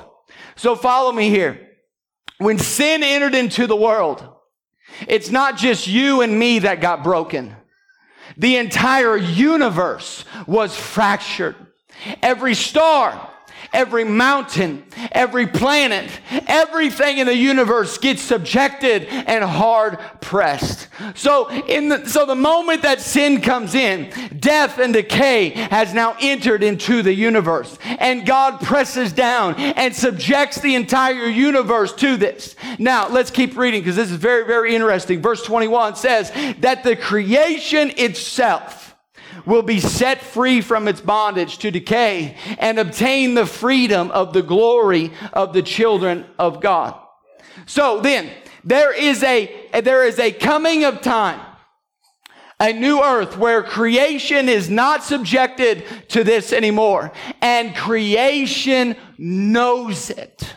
So 0.54 0.76
follow 0.76 1.10
me 1.10 1.28
here. 1.28 1.60
When 2.38 2.58
sin 2.58 3.02
entered 3.02 3.34
into 3.34 3.66
the 3.66 3.76
world 3.76 4.26
it's 5.08 5.30
not 5.30 5.56
just 5.56 5.88
you 5.88 6.20
and 6.22 6.38
me 6.38 6.60
that 6.60 6.80
got 6.80 7.02
broken. 7.02 7.56
The 8.36 8.56
entire 8.56 9.16
universe 9.16 10.24
was 10.46 10.76
fractured. 10.76 11.56
Every 12.22 12.54
star 12.54 13.28
every 13.72 14.04
mountain, 14.04 14.84
every 15.12 15.46
planet, 15.46 16.10
everything 16.46 17.18
in 17.18 17.26
the 17.26 17.36
universe 17.36 17.98
gets 17.98 18.22
subjected 18.22 19.04
and 19.04 19.44
hard 19.44 19.98
pressed. 20.20 20.88
So 21.14 21.48
in 21.48 21.88
the, 21.88 22.06
so 22.06 22.26
the 22.26 22.34
moment 22.34 22.82
that 22.82 23.00
sin 23.00 23.40
comes 23.40 23.74
in, 23.74 24.10
death 24.38 24.78
and 24.78 24.92
decay 24.92 25.50
has 25.50 25.94
now 25.94 26.16
entered 26.20 26.62
into 26.62 27.02
the 27.02 27.12
universe 27.12 27.78
and 27.84 28.26
God 28.26 28.60
presses 28.60 29.12
down 29.12 29.54
and 29.56 29.94
subjects 29.94 30.60
the 30.60 30.74
entire 30.74 31.26
universe 31.26 31.92
to 31.96 32.16
this. 32.16 32.56
Now 32.78 33.08
let's 33.08 33.30
keep 33.30 33.56
reading 33.56 33.80
because 33.80 33.96
this 33.96 34.10
is 34.10 34.16
very, 34.16 34.46
very 34.46 34.74
interesting. 34.74 35.20
Verse 35.20 35.42
21 35.44 35.96
says 35.96 36.30
that 36.60 36.84
the 36.84 36.96
creation 36.96 37.92
itself 37.96 38.87
will 39.46 39.62
be 39.62 39.80
set 39.80 40.22
free 40.22 40.60
from 40.60 40.88
its 40.88 41.00
bondage 41.00 41.58
to 41.58 41.70
decay 41.70 42.36
and 42.58 42.78
obtain 42.78 43.34
the 43.34 43.46
freedom 43.46 44.10
of 44.10 44.32
the 44.32 44.42
glory 44.42 45.12
of 45.32 45.52
the 45.52 45.62
children 45.62 46.26
of 46.38 46.60
God. 46.60 46.98
So 47.66 48.00
then, 48.00 48.30
there 48.64 48.94
is 48.94 49.22
a, 49.22 49.68
there 49.82 50.04
is 50.04 50.18
a 50.18 50.32
coming 50.32 50.84
of 50.84 51.00
time 51.00 51.40
a 52.60 52.72
new 52.72 53.00
earth 53.00 53.36
where 53.36 53.62
creation 53.62 54.48
is 54.48 54.68
not 54.68 55.04
subjected 55.04 55.84
to 56.08 56.24
this 56.24 56.52
anymore 56.52 57.12
and 57.40 57.74
creation 57.74 58.96
knows 59.16 60.10
it. 60.10 60.56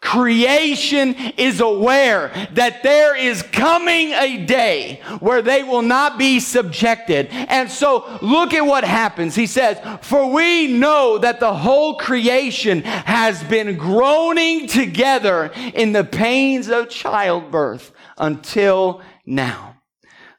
Creation 0.00 1.14
is 1.36 1.60
aware 1.60 2.32
that 2.52 2.82
there 2.82 3.14
is 3.14 3.42
coming 3.42 4.12
a 4.12 4.46
day 4.46 5.02
where 5.20 5.42
they 5.42 5.62
will 5.62 5.82
not 5.82 6.18
be 6.18 6.40
subjected. 6.40 7.28
And 7.30 7.70
so 7.70 8.18
look 8.22 8.54
at 8.54 8.64
what 8.64 8.82
happens. 8.82 9.34
He 9.34 9.46
says, 9.46 9.78
For 10.02 10.32
we 10.32 10.68
know 10.68 11.18
that 11.18 11.38
the 11.38 11.54
whole 11.54 11.96
creation 11.96 12.80
has 12.82 13.44
been 13.44 13.76
groaning 13.76 14.66
together 14.66 15.52
in 15.74 15.92
the 15.92 16.04
pains 16.04 16.68
of 16.68 16.88
childbirth 16.88 17.92
until 18.16 19.02
now. 19.26 19.76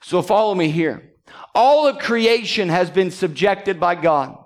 So 0.02 0.24
follow 0.24 0.56
me 0.56 0.70
here. 0.70 1.14
All 1.54 1.86
of 1.86 2.00
creation 2.00 2.70
has 2.70 2.90
been 2.90 3.12
subjected 3.12 3.80
by 3.80 3.94
God 3.94 4.41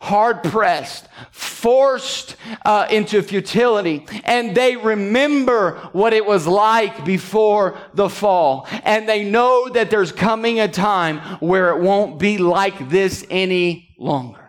hard 0.00 0.42
pressed, 0.44 1.08
forced 1.30 2.36
uh, 2.64 2.86
into 2.90 3.22
futility, 3.22 4.06
and 4.24 4.54
they 4.54 4.76
remember 4.76 5.76
what 5.92 6.12
it 6.12 6.24
was 6.24 6.46
like 6.46 7.04
before 7.04 7.78
the 7.94 8.08
fall. 8.08 8.66
And 8.84 9.08
they 9.08 9.24
know 9.24 9.68
that 9.70 9.90
there's 9.90 10.12
coming 10.12 10.60
a 10.60 10.68
time 10.68 11.18
where 11.40 11.70
it 11.70 11.82
won't 11.82 12.18
be 12.18 12.38
like 12.38 12.88
this 12.88 13.24
any 13.28 13.94
longer. 13.98 14.47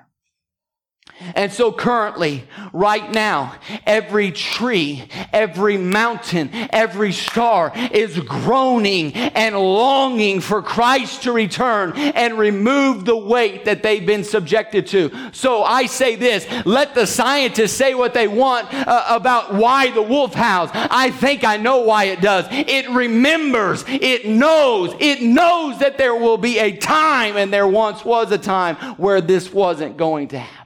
And 1.36 1.52
so 1.52 1.72
currently, 1.72 2.46
right 2.72 3.12
now, 3.12 3.56
every 3.86 4.32
tree, 4.32 5.08
every 5.34 5.78
mountain, 5.78 6.50
every 6.72 7.12
star 7.12 7.72
is 7.92 8.18
groaning 8.20 9.14
and 9.14 9.56
longing 9.56 10.40
for 10.40 10.62
Christ 10.62 11.24
to 11.24 11.32
return 11.32 11.94
and 11.98 12.38
remove 12.38 13.06
the 13.06 13.18
weight 13.18 13.66
that 13.66 13.84
they've 13.84 14.06
been 14.06 14.24
subjected 14.24 14.88
to. 14.88 15.12
So 15.34 15.64
I 15.64 15.86
say 15.86 16.16
this, 16.16 16.48
let 16.66 16.96
the 16.96 17.06
scientists 17.06 17.74
say 17.74 17.94
what 17.94 18.14
they 18.14 18.28
want 18.28 18.74
uh, 18.74 19.06
about 19.10 19.54
why 19.54 19.92
the 19.92 20.02
wolf 20.02 20.34
howls. 20.34 20.70
I 20.74 21.12
think 21.12 21.44
I 21.44 21.58
know 21.58 21.82
why 21.82 22.06
it 22.06 22.22
does. 22.22 22.46
It 22.50 22.90
remembers, 22.90 23.84
it 23.88 24.26
knows, 24.26 24.96
it 25.00 25.22
knows 25.22 25.80
that 25.80 25.98
there 25.98 26.16
will 26.16 26.38
be 26.38 26.60
a 26.60 26.76
time 26.78 27.36
and 27.36 27.52
there 27.52 27.68
once 27.68 28.06
was 28.06 28.32
a 28.32 28.38
time 28.38 28.76
where 28.96 29.22
this 29.22 29.52
wasn't 29.52 29.98
going 29.98 30.30
to 30.30 30.40
happen. 30.40 30.59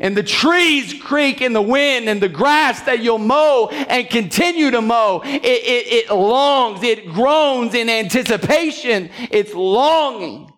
And 0.00 0.16
the 0.16 0.22
trees 0.22 0.94
creak 0.94 1.42
in 1.42 1.52
the 1.52 1.62
wind 1.62 2.08
and 2.08 2.20
the 2.20 2.28
grass 2.28 2.82
that 2.82 3.02
you'll 3.02 3.18
mow 3.18 3.68
and 3.68 4.08
continue 4.08 4.70
to 4.70 4.80
mow. 4.80 5.22
It, 5.24 5.44
it, 5.44 5.92
it 5.92 6.10
longs, 6.10 6.84
it 6.84 7.08
groans 7.08 7.74
in 7.74 7.88
anticipation. 7.88 9.10
It's 9.30 9.54
longing 9.54 10.52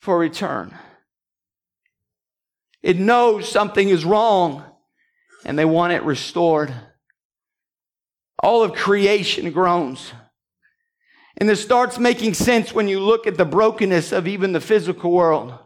for 0.00 0.18
return. 0.18 0.76
It 2.82 2.98
knows 2.98 3.48
something 3.48 3.88
is 3.88 4.04
wrong 4.04 4.64
and 5.46 5.58
they 5.58 5.64
want 5.64 5.94
it 5.94 6.02
restored. 6.02 6.74
All 8.42 8.62
of 8.62 8.74
creation 8.74 9.50
groans. 9.52 10.12
And 11.38 11.48
this 11.48 11.62
starts 11.62 11.98
making 11.98 12.34
sense 12.34 12.74
when 12.74 12.88
you 12.88 13.00
look 13.00 13.26
at 13.26 13.38
the 13.38 13.44
brokenness 13.44 14.12
of 14.12 14.28
even 14.28 14.52
the 14.52 14.60
physical 14.60 15.10
world. 15.10 15.58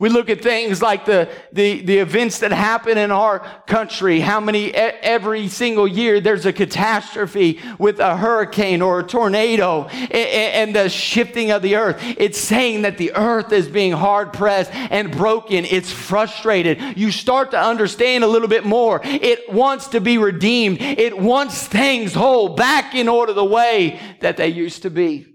We 0.00 0.08
look 0.08 0.30
at 0.30 0.40
things 0.40 0.80
like 0.80 1.04
the, 1.04 1.28
the, 1.52 1.82
the 1.82 1.98
events 1.98 2.38
that 2.38 2.52
happen 2.52 2.96
in 2.96 3.10
our 3.10 3.40
country, 3.66 4.20
how 4.20 4.40
many, 4.40 4.72
every 4.74 5.46
single 5.48 5.86
year 5.86 6.22
there's 6.22 6.46
a 6.46 6.54
catastrophe 6.54 7.60
with 7.78 8.00
a 8.00 8.16
hurricane 8.16 8.80
or 8.80 9.00
a 9.00 9.02
tornado 9.02 9.84
and 9.84 10.74
the 10.74 10.88
shifting 10.88 11.50
of 11.50 11.60
the 11.60 11.76
earth. 11.76 11.98
It's 12.16 12.38
saying 12.38 12.80
that 12.82 12.96
the 12.96 13.12
earth 13.14 13.52
is 13.52 13.68
being 13.68 13.92
hard 13.92 14.32
pressed 14.32 14.72
and 14.72 15.12
broken. 15.12 15.66
It's 15.66 15.92
frustrated. 15.92 16.96
You 16.96 17.10
start 17.12 17.50
to 17.50 17.60
understand 17.60 18.24
a 18.24 18.26
little 18.26 18.48
bit 18.48 18.64
more. 18.64 19.02
It 19.04 19.52
wants 19.52 19.88
to 19.88 20.00
be 20.00 20.16
redeemed. 20.16 20.80
It 20.80 21.18
wants 21.18 21.66
things 21.66 22.14
whole 22.14 22.54
back 22.54 22.94
in 22.94 23.06
order 23.06 23.34
the 23.34 23.44
way 23.44 24.00
that 24.20 24.38
they 24.38 24.48
used 24.48 24.80
to 24.82 24.90
be. 24.90 25.29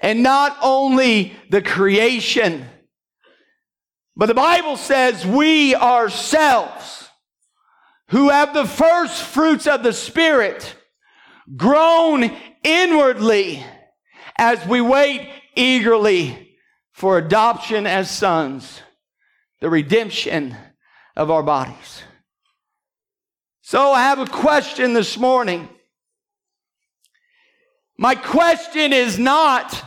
And 0.00 0.22
not 0.22 0.56
only 0.62 1.34
the 1.50 1.62
creation, 1.62 2.66
but 4.16 4.26
the 4.26 4.34
Bible 4.34 4.76
says 4.76 5.26
we 5.26 5.74
ourselves, 5.74 7.08
who 8.08 8.28
have 8.28 8.54
the 8.54 8.66
first 8.66 9.22
fruits 9.22 9.66
of 9.66 9.82
the 9.82 9.92
Spirit, 9.92 10.76
groan 11.56 12.30
inwardly 12.62 13.64
as 14.38 14.64
we 14.66 14.80
wait 14.80 15.28
eagerly 15.54 16.56
for 16.92 17.18
adoption 17.18 17.86
as 17.86 18.10
sons, 18.10 18.80
the 19.60 19.68
redemption 19.68 20.56
of 21.14 21.30
our 21.30 21.42
bodies. 21.42 22.02
So 23.62 23.92
I 23.92 24.02
have 24.02 24.18
a 24.18 24.26
question 24.26 24.92
this 24.92 25.18
morning. 25.18 25.68
My 27.98 28.14
question 28.14 28.92
is 28.92 29.18
not, 29.18 29.82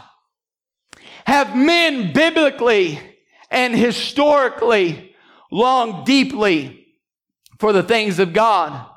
have 1.26 1.56
men 1.56 2.12
biblically 2.12 3.00
and 3.52 3.76
historically 3.76 5.15
longed 5.52 6.06
deeply 6.06 6.88
for 7.60 7.72
the 7.72 7.84
things 7.84 8.19
of 8.19 8.34
God? 8.34 8.88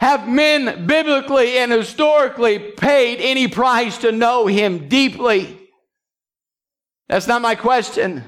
Have 0.00 0.28
men 0.28 0.86
biblically 0.86 1.58
and 1.58 1.72
historically 1.72 2.58
paid 2.60 3.20
any 3.20 3.48
price 3.48 3.98
to 3.98 4.12
know 4.12 4.46
Him 4.46 4.88
deeply? 4.88 5.58
That's 7.08 7.26
not 7.26 7.42
my 7.42 7.56
question. 7.56 8.22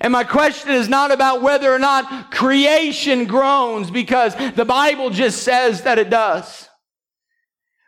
And 0.00 0.12
my 0.12 0.24
question 0.24 0.70
is 0.70 0.88
not 0.88 1.10
about 1.12 1.42
whether 1.42 1.72
or 1.72 1.78
not 1.78 2.30
creation 2.30 3.26
groans 3.26 3.90
because 3.90 4.34
the 4.54 4.64
Bible 4.64 5.10
just 5.10 5.42
says 5.42 5.82
that 5.82 5.98
it 5.98 6.10
does. 6.10 6.68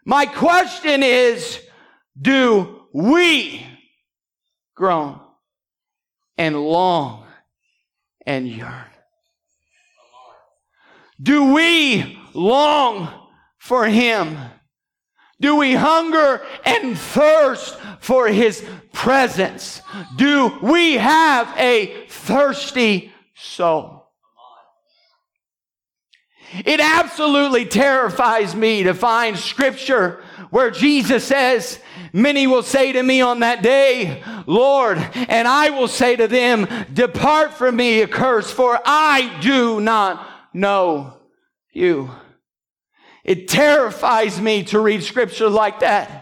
My 0.09 0.25
question 0.25 1.03
is, 1.03 1.61
do 2.19 2.87
we 2.95 3.63
groan 4.75 5.21
and 6.39 6.59
long 6.59 7.27
and 8.25 8.49
yearn? 8.49 8.87
Do 11.21 11.53
we 11.53 12.19
long 12.33 13.13
for 13.59 13.85
Him? 13.85 14.39
Do 15.43 15.57
we 15.57 15.75
hunger 15.75 16.41
and 16.65 16.99
thirst 16.99 17.79
for 18.01 18.29
His 18.29 18.65
presence? 18.95 19.83
Do 20.17 20.59
we 20.63 20.95
have 20.95 21.55
a 21.59 22.07
thirsty 22.09 23.13
soul? 23.37 23.98
It 26.65 26.81
absolutely 26.81 27.67
terrifies 27.67 28.55
me 28.55 28.85
to 28.85 28.95
find 28.95 29.39
scripture 29.39 30.23
where 30.51 30.71
Jesus 30.71 31.25
says 31.25 31.79
Many 32.13 32.47
will 32.47 32.63
say 32.63 32.93
to 32.93 33.03
me 33.03 33.21
on 33.21 33.41
that 33.41 33.63
day, 33.63 34.23
Lord, 34.47 34.99
and 35.15 35.47
I 35.47 35.71
will 35.71 35.89
say 35.89 36.17
to 36.17 36.29
them, 36.29 36.67
Depart 36.93 37.55
from 37.55 37.77
me, 37.77 38.03
accursed, 38.03 38.55
for 38.55 38.81
I 38.85 39.39
do 39.41 39.81
not 39.81 40.27
know 40.53 41.15
you. 41.73 42.11
It 43.25 43.49
terrifies 43.49 44.41
me 44.41 44.63
to 44.65 44.81
read 44.81 45.03
scripture 45.03 45.51
like 45.51 45.81
that. 45.81 46.18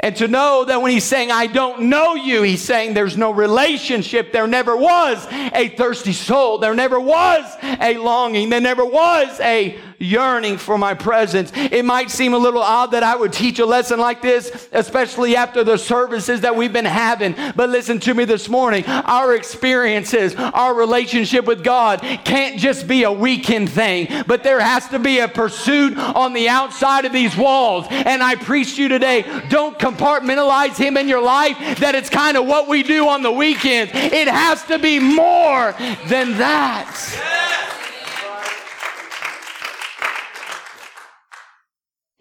And 0.00 0.14
to 0.16 0.28
know 0.28 0.64
that 0.66 0.82
when 0.82 0.92
he's 0.92 1.04
saying, 1.04 1.30
I 1.30 1.46
don't 1.46 1.84
know 1.84 2.14
you, 2.14 2.42
he's 2.42 2.62
saying 2.62 2.94
there's 2.94 3.16
no 3.16 3.30
relationship. 3.30 4.30
There 4.30 4.46
never 4.46 4.76
was 4.76 5.26
a 5.30 5.68
thirsty 5.68 6.12
soul. 6.12 6.58
There 6.58 6.74
never 6.74 7.00
was 7.00 7.44
a 7.62 7.96
longing. 7.96 8.50
There 8.50 8.60
never 8.60 8.84
was 8.84 9.40
a 9.40 9.78
yearning 9.98 10.56
for 10.58 10.78
my 10.78 10.94
presence. 10.94 11.52
It 11.54 11.84
might 11.84 12.10
seem 12.10 12.34
a 12.34 12.38
little 12.38 12.62
odd 12.62 12.92
that 12.92 13.02
I 13.02 13.16
would 13.16 13.32
teach 13.32 13.58
a 13.58 13.66
lesson 13.66 13.98
like 13.98 14.22
this, 14.22 14.68
especially 14.72 15.36
after 15.36 15.64
the 15.64 15.76
services 15.76 16.40
that 16.42 16.56
we've 16.56 16.72
been 16.72 16.84
having. 16.84 17.34
But 17.54 17.70
listen 17.70 18.00
to 18.00 18.14
me 18.14 18.24
this 18.24 18.48
morning. 18.48 18.84
Our 18.86 19.34
experiences, 19.34 20.34
our 20.34 20.74
relationship 20.74 21.44
with 21.46 21.64
God 21.64 22.00
can't 22.24 22.58
just 22.58 22.86
be 22.86 23.04
a 23.04 23.12
weekend 23.12 23.70
thing, 23.70 24.08
but 24.26 24.42
there 24.42 24.60
has 24.60 24.88
to 24.88 24.98
be 24.98 25.20
a 25.20 25.28
pursuit 25.28 25.96
on 25.96 26.32
the 26.32 26.48
outside 26.48 27.04
of 27.04 27.12
these 27.12 27.36
walls. 27.36 27.86
And 27.90 28.22
I 28.22 28.34
preach 28.34 28.76
to 28.76 28.82
you 28.82 28.88
today, 28.88 29.22
don't 29.48 29.78
compartmentalize 29.78 30.76
Him 30.76 30.96
in 30.96 31.08
your 31.08 31.22
life 31.22 31.78
that 31.78 31.94
it's 31.94 32.10
kind 32.10 32.36
of 32.36 32.46
what 32.46 32.68
we 32.68 32.82
do 32.82 33.08
on 33.08 33.22
the 33.22 33.32
weekends. 33.32 33.92
It 33.94 34.28
has 34.28 34.62
to 34.64 34.78
be 34.78 34.98
more 34.98 35.72
than 36.06 36.38
that. 36.38 37.45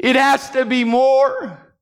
It 0.05 0.15
has 0.15 0.51
to 0.51 0.65
be 0.65 0.83
more. 0.83 1.73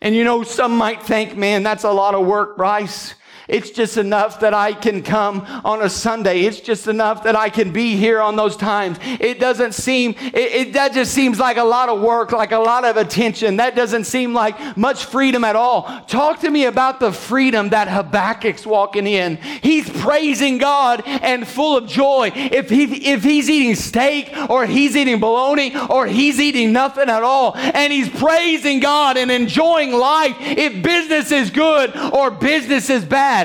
And 0.00 0.12
you 0.12 0.24
know, 0.24 0.42
some 0.42 0.76
might 0.76 1.00
think, 1.00 1.36
man, 1.36 1.62
that's 1.62 1.84
a 1.84 1.92
lot 1.92 2.16
of 2.16 2.26
work, 2.26 2.56
Bryce. 2.56 3.14
It's 3.48 3.70
just 3.70 3.96
enough 3.96 4.40
that 4.40 4.54
I 4.54 4.72
can 4.72 5.02
come 5.02 5.46
on 5.64 5.82
a 5.82 5.88
Sunday. 5.88 6.40
It's 6.40 6.60
just 6.60 6.88
enough 6.88 7.22
that 7.24 7.36
I 7.36 7.48
can 7.48 7.72
be 7.72 7.96
here 7.96 8.20
on 8.20 8.34
those 8.34 8.56
times. 8.56 8.98
It 9.20 9.38
doesn't 9.38 9.72
seem, 9.72 10.16
it, 10.18 10.34
it, 10.34 10.72
that 10.72 10.92
just 10.92 11.12
seems 11.12 11.38
like 11.38 11.56
a 11.56 11.64
lot 11.64 11.88
of 11.88 12.00
work, 12.00 12.32
like 12.32 12.52
a 12.52 12.58
lot 12.58 12.84
of 12.84 12.96
attention. 12.96 13.58
That 13.58 13.76
doesn't 13.76 14.04
seem 14.04 14.34
like 14.34 14.76
much 14.76 15.04
freedom 15.04 15.44
at 15.44 15.54
all. 15.54 15.82
Talk 16.08 16.40
to 16.40 16.50
me 16.50 16.64
about 16.64 16.98
the 16.98 17.12
freedom 17.12 17.68
that 17.68 17.88
Habakkuk's 17.88 18.66
walking 18.66 19.06
in. 19.06 19.36
He's 19.36 19.88
praising 19.88 20.58
God 20.58 21.02
and 21.06 21.46
full 21.46 21.76
of 21.76 21.86
joy. 21.86 22.32
If, 22.34 22.68
he, 22.68 23.12
if 23.12 23.22
he's 23.22 23.48
eating 23.48 23.76
steak 23.76 24.32
or 24.48 24.66
he's 24.66 24.96
eating 24.96 25.20
bologna 25.20 25.72
or 25.88 26.06
he's 26.06 26.40
eating 26.40 26.72
nothing 26.72 27.08
at 27.08 27.22
all 27.22 27.56
and 27.56 27.92
he's 27.92 28.08
praising 28.08 28.80
God 28.80 29.16
and 29.16 29.30
enjoying 29.30 29.92
life, 29.92 30.34
if 30.40 30.82
business 30.82 31.30
is 31.30 31.50
good 31.50 31.96
or 31.96 32.30
business 32.30 32.90
is 32.90 33.04
bad, 33.04 33.35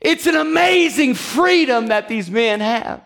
it's 0.00 0.26
an 0.26 0.36
amazing 0.36 1.14
freedom 1.14 1.88
that 1.88 2.08
these 2.08 2.30
men 2.30 2.60
have. 2.60 3.04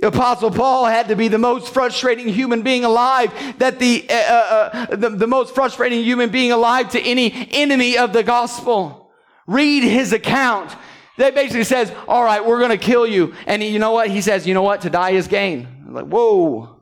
The 0.00 0.08
Apostle 0.08 0.50
Paul 0.50 0.86
had 0.86 1.08
to 1.08 1.16
be 1.16 1.28
the 1.28 1.38
most 1.38 1.74
frustrating 1.74 2.28
human 2.28 2.62
being 2.62 2.84
alive, 2.84 3.32
that 3.58 3.78
the, 3.78 4.06
uh, 4.08 4.14
uh, 4.14 4.70
uh, 4.72 4.96
the, 4.96 5.10
the 5.10 5.26
most 5.26 5.54
frustrating 5.54 6.02
human 6.02 6.30
being 6.30 6.52
alive 6.52 6.90
to 6.90 7.00
any 7.00 7.48
enemy 7.52 7.98
of 7.98 8.12
the 8.14 8.22
gospel. 8.22 9.12
Read 9.46 9.82
his 9.82 10.12
account. 10.12 10.74
That 11.18 11.34
basically 11.34 11.64
says, 11.64 11.92
all 12.08 12.24
right, 12.24 12.44
we're 12.44 12.58
going 12.58 12.70
to 12.70 12.78
kill 12.78 13.06
you. 13.06 13.34
And 13.46 13.60
he, 13.60 13.68
you 13.68 13.78
know 13.78 13.92
what? 13.92 14.08
He 14.08 14.22
says, 14.22 14.46
you 14.46 14.54
know 14.54 14.62
what? 14.62 14.82
To 14.82 14.90
die 14.90 15.10
is 15.10 15.28
gain. 15.28 15.68
I'm 15.86 15.92
like, 15.92 16.06
whoa. 16.06 16.80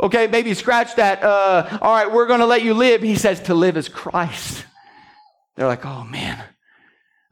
Okay, 0.00 0.28
maybe 0.28 0.54
scratch 0.54 0.94
that. 0.96 1.22
Uh, 1.24 1.78
all 1.82 1.92
right, 1.92 2.12
we're 2.12 2.26
going 2.28 2.40
to 2.40 2.46
let 2.46 2.62
you 2.62 2.74
live. 2.74 3.02
He 3.02 3.16
says, 3.16 3.40
to 3.42 3.54
live 3.54 3.76
is 3.76 3.88
Christ. 3.88 4.66
They're 5.56 5.66
like, 5.66 5.84
oh 5.84 6.04
man. 6.04 6.42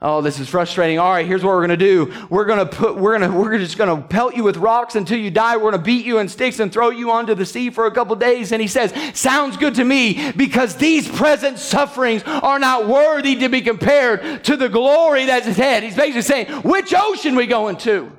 Oh, 0.03 0.23
this 0.23 0.41
is 0.41 0.49
frustrating. 0.49 0.99
All 0.99 1.13
right, 1.13 1.27
here's 1.27 1.45
what 1.45 1.51
we're 1.51 1.67
to 1.69 1.77
do. 1.77 2.27
We're 2.31 2.47
to 2.47 2.65
put, 2.65 2.97
we're 2.97 3.19
to, 3.19 3.29
we're 3.29 3.59
just 3.59 3.77
to 3.77 4.07
pelt 4.09 4.35
you 4.35 4.43
with 4.43 4.57
rocks 4.57 4.95
until 4.95 5.19
you 5.19 5.31
die. 5.31 5.59
We're 5.59 5.73
to 5.73 5.79
beat 5.79 6.07
you 6.07 6.19
in 6.19 6.29
sticks 6.29 6.59
and 6.59 6.73
throw 6.73 6.89
you 6.89 7.11
onto 7.11 7.35
the 7.35 7.45
sea 7.45 7.69
for 7.69 7.85
a 7.85 7.91
couple 7.91 8.17
days. 8.17 8.51
And 8.51 8.63
he 8.63 8.69
says, 8.69 8.95
sounds 9.13 9.59
good 9.59 9.75
to 9.75 9.85
me 9.85 10.33
because 10.33 10.77
these 10.77 11.07
present 11.07 11.59
sufferings 11.59 12.23
are 12.25 12.59
not 12.59 12.89
worthy 12.89 13.37
to 13.37 13.51
be 13.51 13.61
compared 13.61 14.43
to 14.45 14.57
the 14.57 14.71
glory 14.71 15.27
that's 15.27 15.47
ahead. 15.47 15.83
He's 15.83 15.97
basically 15.97 16.23
saying, 16.23 16.47
which 16.63 16.95
ocean 16.97 17.37
we 17.37 17.47
going 17.47 17.77
to? 17.79 18.11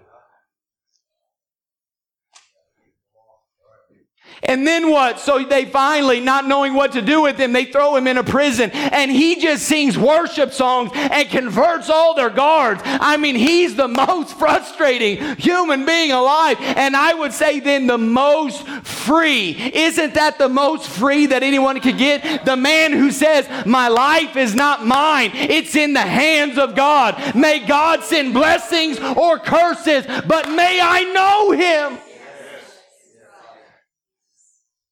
And 4.43 4.65
then 4.65 4.89
what? 4.89 5.19
So 5.19 5.43
they 5.43 5.65
finally, 5.65 6.19
not 6.19 6.47
knowing 6.47 6.73
what 6.73 6.93
to 6.93 7.01
do 7.01 7.21
with 7.21 7.37
him, 7.37 7.53
they 7.53 7.65
throw 7.65 7.95
him 7.95 8.07
in 8.07 8.17
a 8.17 8.23
prison 8.23 8.71
and 8.71 9.11
he 9.11 9.39
just 9.39 9.65
sings 9.65 9.97
worship 9.97 10.51
songs 10.51 10.91
and 10.93 11.29
converts 11.29 11.89
all 11.89 12.15
their 12.15 12.31
guards. 12.31 12.81
I 12.83 13.17
mean, 13.17 13.35
he's 13.35 13.75
the 13.75 13.87
most 13.87 14.37
frustrating 14.37 15.35
human 15.37 15.85
being 15.85 16.11
alive. 16.11 16.57
And 16.59 16.95
I 16.95 17.13
would 17.13 17.33
say 17.33 17.59
then 17.59 17.85
the 17.85 17.99
most 17.99 18.67
free. 18.67 19.51
Isn't 19.73 20.15
that 20.15 20.39
the 20.39 20.49
most 20.49 20.89
free 20.89 21.27
that 21.27 21.43
anyone 21.43 21.79
could 21.79 21.99
get? 21.99 22.43
The 22.43 22.57
man 22.57 22.93
who 22.93 23.11
says, 23.11 23.47
my 23.65 23.89
life 23.89 24.35
is 24.35 24.55
not 24.55 24.85
mine. 24.85 25.31
It's 25.33 25.75
in 25.75 25.93
the 25.93 26.01
hands 26.01 26.57
of 26.57 26.75
God. 26.75 27.35
May 27.35 27.59
God 27.59 28.03
send 28.03 28.33
blessings 28.33 28.99
or 28.99 29.37
curses, 29.37 30.05
but 30.25 30.49
may 30.49 30.79
I 30.81 31.03
know 31.03 31.51
him. 31.51 32.10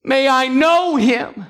May 0.04 0.28
I 0.28 0.48
know 0.48 0.96
him. 0.96 1.46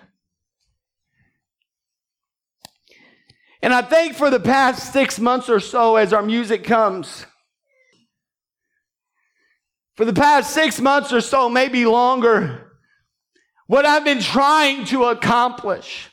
And 3.61 3.73
I 3.73 3.81
think 3.81 4.15
for 4.15 4.29
the 4.29 4.39
past 4.39 4.93
six 4.93 5.19
months 5.19 5.49
or 5.49 5.59
so, 5.59 5.97
as 5.97 6.13
our 6.13 6.23
music 6.23 6.63
comes, 6.63 7.25
for 9.95 10.05
the 10.05 10.13
past 10.13 10.53
six 10.53 10.79
months 10.79 11.11
or 11.11 11.19
so, 11.19 11.49
maybe 11.49 11.85
longer, 11.85 12.77
what 13.67 13.85
I've 13.85 14.05
been 14.05 14.21
trying 14.21 14.85
to 14.85 15.05
accomplish 15.05 16.09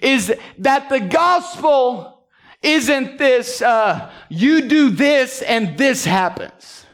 is 0.00 0.32
that 0.58 0.88
the 0.90 1.00
gospel 1.00 2.26
isn't 2.62 3.18
this, 3.18 3.62
uh, 3.62 4.10
you 4.28 4.68
do 4.68 4.90
this 4.90 5.42
and 5.42 5.78
this 5.78 6.04
happens. 6.04 6.84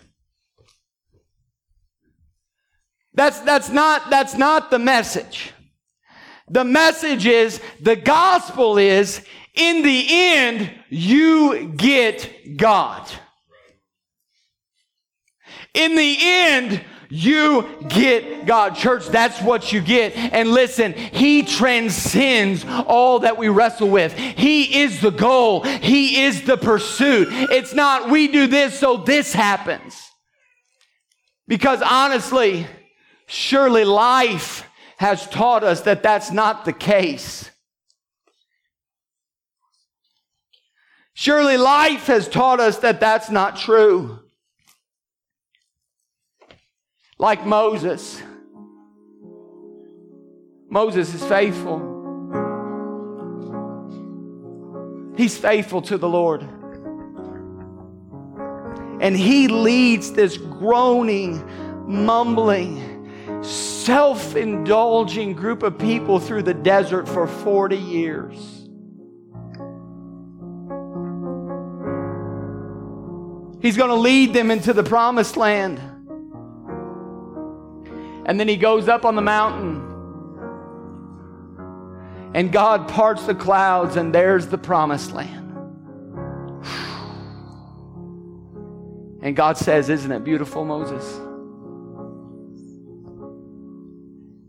That's, 3.14 3.40
that's 3.40 3.70
not, 3.70 4.10
that's 4.10 4.34
not 4.34 4.70
the 4.70 4.78
message. 4.78 5.52
The 6.48 6.64
message 6.64 7.26
is, 7.26 7.60
the 7.80 7.96
gospel 7.96 8.76
is, 8.76 9.24
in 9.54 9.82
the 9.82 10.06
end, 10.10 10.70
you 10.88 11.72
get 11.76 12.56
God. 12.56 13.08
In 15.72 15.94
the 15.94 16.16
end, 16.20 16.84
you 17.08 17.68
get 17.88 18.46
God. 18.46 18.74
Church, 18.74 19.06
that's 19.06 19.40
what 19.40 19.72
you 19.72 19.80
get. 19.80 20.16
And 20.16 20.50
listen, 20.50 20.92
He 20.92 21.42
transcends 21.44 22.64
all 22.64 23.20
that 23.20 23.38
we 23.38 23.48
wrestle 23.48 23.88
with. 23.88 24.12
He 24.14 24.80
is 24.80 25.00
the 25.00 25.10
goal. 25.10 25.62
He 25.62 26.22
is 26.22 26.42
the 26.42 26.56
pursuit. 26.56 27.28
It's 27.30 27.74
not 27.74 28.10
we 28.10 28.28
do 28.28 28.46
this 28.48 28.78
so 28.78 28.96
this 28.96 29.32
happens. 29.32 30.10
Because 31.46 31.82
honestly, 31.82 32.66
Surely 33.26 33.84
life 33.84 34.68
has 34.98 35.26
taught 35.28 35.64
us 35.64 35.82
that 35.82 36.02
that's 36.02 36.30
not 36.30 36.64
the 36.64 36.72
case. 36.72 37.50
Surely 41.14 41.56
life 41.56 42.06
has 42.08 42.28
taught 42.28 42.60
us 42.60 42.78
that 42.78 43.00
that's 43.00 43.30
not 43.30 43.56
true. 43.56 44.18
Like 47.18 47.46
Moses. 47.46 48.20
Moses 50.68 51.14
is 51.14 51.24
faithful. 51.24 51.92
He's 55.16 55.38
faithful 55.38 55.82
to 55.82 55.96
the 55.96 56.08
Lord. 56.08 56.42
And 59.00 59.16
he 59.16 59.46
leads 59.46 60.12
this 60.12 60.36
groaning, 60.36 61.44
mumbling, 61.86 62.93
self 63.44 64.36
indulging 64.36 65.34
group 65.34 65.62
of 65.62 65.78
people 65.78 66.18
through 66.18 66.42
the 66.42 66.54
desert 66.54 67.08
for 67.08 67.26
40 67.26 67.76
years. 67.76 68.36
He's 73.60 73.76
going 73.78 73.88
to 73.88 73.96
lead 73.96 74.34
them 74.34 74.50
into 74.50 74.72
the 74.74 74.82
promised 74.82 75.36
land. 75.38 75.80
And 78.26 78.38
then 78.38 78.48
he 78.48 78.56
goes 78.56 78.88
up 78.88 79.04
on 79.04 79.16
the 79.16 79.22
mountain. 79.22 79.82
And 82.34 82.52
God 82.52 82.88
parts 82.88 83.24
the 83.24 83.34
clouds, 83.34 83.96
and 83.96 84.14
there's 84.14 84.48
the 84.48 84.58
promised 84.58 85.12
land. 85.12 85.44
And 89.22 89.34
God 89.34 89.56
says, 89.56 89.88
Isn't 89.88 90.12
it 90.12 90.24
beautiful, 90.24 90.66
Moses? 90.66 91.23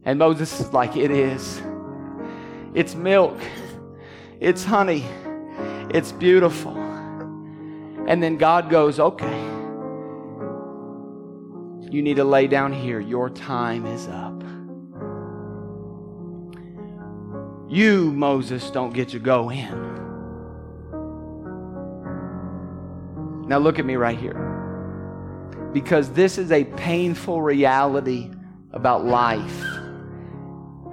And 0.06 0.20
Moses 0.20 0.60
is 0.60 0.72
like, 0.72 0.96
It 0.96 1.12
is. 1.12 1.62
It's 2.74 2.94
milk, 2.94 3.38
it's 4.40 4.64
honey, 4.64 5.06
it's 5.90 6.12
beautiful. 6.12 6.78
And 8.08 8.22
then 8.22 8.38
God 8.38 8.70
goes, 8.70 9.00
Okay, 9.00 9.40
you 11.90 12.02
need 12.02 12.18
to 12.18 12.24
lay 12.24 12.48
down 12.48 12.72
here. 12.72 13.00
Your 13.00 13.30
time 13.30 13.86
is 13.86 14.08
up. 14.08 14.44
You, 17.68 18.12
Moses, 18.12 18.70
don't 18.70 18.94
get 18.94 19.10
to 19.10 19.20
go 19.20 19.50
in. 19.50 19.96
Now, 23.48 23.58
look 23.58 23.80
at 23.80 23.86
me 23.86 23.96
right 23.96 24.18
here. 24.18 24.42
Because 25.74 26.12
this 26.12 26.38
is 26.38 26.52
a 26.52 26.64
painful 26.64 27.42
reality 27.42 28.32
about 28.72 29.06
life 29.06 29.65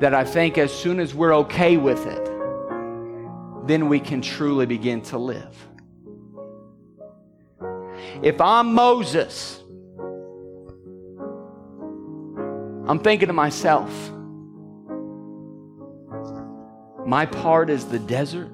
that 0.03 0.14
I 0.14 0.24
think 0.24 0.59
as 0.59 0.72
soon 0.72 0.98
as 0.98 1.14
we're 1.14 1.32
okay 1.32 1.76
with 1.76 2.09
it, 2.09 2.24
then 3.68 3.88
we 3.88 4.00
can 4.00 4.20
truly 4.20 4.66
begin 4.66 5.00
to 5.03 5.16
live. 5.16 5.57
If 8.20 8.40
I'm 8.40 8.74
Moses, 8.74 9.62
I'm 12.88 12.98
thinking 12.98 13.28
to 13.28 13.32
myself, 13.32 13.92
my 17.07 17.24
part 17.24 17.70
is 17.70 17.84
the 17.84 18.00
desert. 18.00 18.50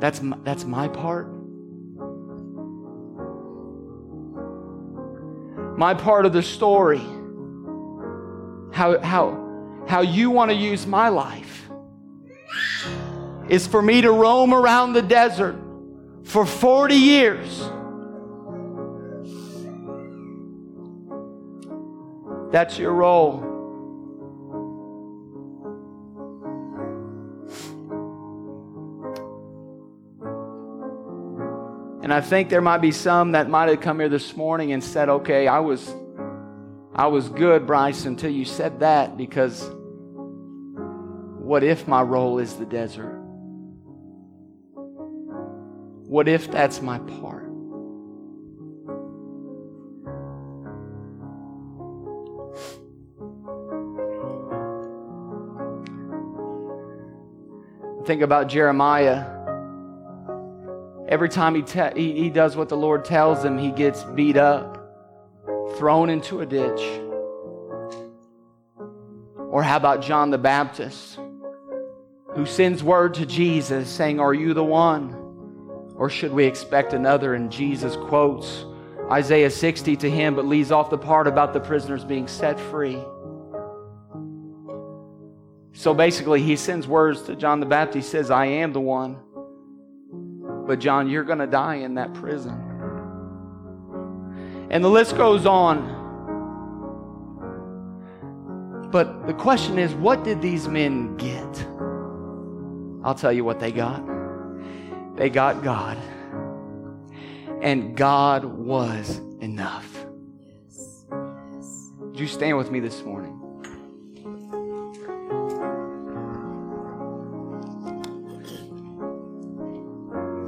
That's 0.00 0.20
my, 0.20 0.36
that's 0.44 0.64
my 0.66 0.88
part. 0.88 1.35
My 5.76 5.94
part 5.94 6.26
of 6.26 6.32
the 6.32 6.42
story. 6.42 7.04
How, 8.72 8.98
how, 9.00 9.84
how 9.86 10.00
you 10.00 10.30
want 10.30 10.50
to 10.50 10.56
use 10.56 10.86
my 10.86 11.08
life 11.08 11.68
is 13.48 13.66
for 13.66 13.80
me 13.80 14.00
to 14.00 14.10
roam 14.10 14.52
around 14.52 14.92
the 14.92 15.02
desert 15.02 15.56
for 16.24 16.44
40 16.44 16.94
years. 16.94 17.60
That's 22.52 22.78
your 22.78 22.92
role. 22.92 23.55
And 32.06 32.14
I 32.14 32.20
think 32.20 32.50
there 32.50 32.60
might 32.60 32.78
be 32.78 32.92
some 32.92 33.32
that 33.32 33.50
might 33.50 33.68
have 33.68 33.80
come 33.80 33.98
here 33.98 34.08
this 34.08 34.36
morning 34.36 34.70
and 34.70 34.84
said, 34.84 35.08
okay, 35.08 35.48
I 35.48 35.58
was, 35.58 35.92
I 36.94 37.08
was 37.08 37.28
good, 37.28 37.66
Bryce, 37.66 38.04
until 38.04 38.30
you 38.30 38.44
said 38.44 38.78
that 38.78 39.16
because 39.16 39.68
what 41.40 41.64
if 41.64 41.88
my 41.88 42.02
role 42.02 42.38
is 42.38 42.54
the 42.54 42.64
desert? 42.64 43.20
What 46.06 46.28
if 46.28 46.48
that's 46.48 46.80
my 46.80 47.00
part? 47.00 47.50
Think 58.06 58.22
about 58.22 58.46
Jeremiah 58.46 59.35
Every 61.08 61.28
time 61.28 61.54
he, 61.54 61.62
te- 61.62 61.94
he, 61.94 62.20
he 62.20 62.30
does 62.30 62.56
what 62.56 62.68
the 62.68 62.76
Lord 62.76 63.04
tells 63.04 63.44
him, 63.44 63.58
he 63.58 63.70
gets 63.70 64.02
beat 64.02 64.36
up, 64.36 64.82
thrown 65.76 66.10
into 66.10 66.40
a 66.40 66.46
ditch. 66.46 66.80
Or 69.50 69.62
how 69.62 69.76
about 69.76 70.02
John 70.02 70.30
the 70.30 70.38
Baptist, 70.38 71.18
who 72.34 72.44
sends 72.44 72.82
word 72.82 73.14
to 73.14 73.26
Jesus 73.26 73.88
saying, 73.88 74.18
Are 74.18 74.34
you 74.34 74.52
the 74.52 74.64
one? 74.64 75.14
Or 75.96 76.10
should 76.10 76.32
we 76.32 76.44
expect 76.44 76.92
another? 76.92 77.34
And 77.34 77.50
Jesus 77.50 77.96
quotes 77.96 78.64
Isaiah 79.10 79.50
60 79.50 79.96
to 79.96 80.10
him, 80.10 80.34
but 80.34 80.44
leaves 80.44 80.72
off 80.72 80.90
the 80.90 80.98
part 80.98 81.28
about 81.28 81.52
the 81.52 81.60
prisoners 81.60 82.04
being 82.04 82.26
set 82.26 82.58
free. 82.58 82.98
So 85.72 85.94
basically, 85.94 86.42
he 86.42 86.56
sends 86.56 86.88
words 86.88 87.22
to 87.22 87.36
John 87.36 87.60
the 87.60 87.66
Baptist. 87.66 88.10
Says, 88.10 88.30
I 88.30 88.46
am 88.46 88.72
the 88.72 88.80
one. 88.80 89.18
But, 90.66 90.78
John, 90.80 91.08
you're 91.08 91.24
going 91.24 91.38
to 91.38 91.46
die 91.46 91.76
in 91.76 91.94
that 91.94 92.12
prison. 92.14 92.66
And 94.70 94.82
the 94.84 94.90
list 94.90 95.16
goes 95.16 95.46
on. 95.46 95.94
But 98.90 99.26
the 99.26 99.34
question 99.34 99.78
is, 99.78 99.94
what 99.94 100.24
did 100.24 100.42
these 100.42 100.68
men 100.68 101.16
get? 101.16 101.66
I'll 103.04 103.14
tell 103.14 103.32
you 103.32 103.44
what 103.44 103.60
they 103.60 103.70
got. 103.70 104.02
They 105.16 105.30
got 105.30 105.62
God. 105.62 105.98
And 107.60 107.96
God 107.96 108.44
was 108.44 109.20
enough. 109.40 110.06
Would 112.00 112.18
you 112.18 112.26
stand 112.26 112.56
with 112.56 112.70
me 112.70 112.80
this 112.80 113.02
morning? 113.02 113.35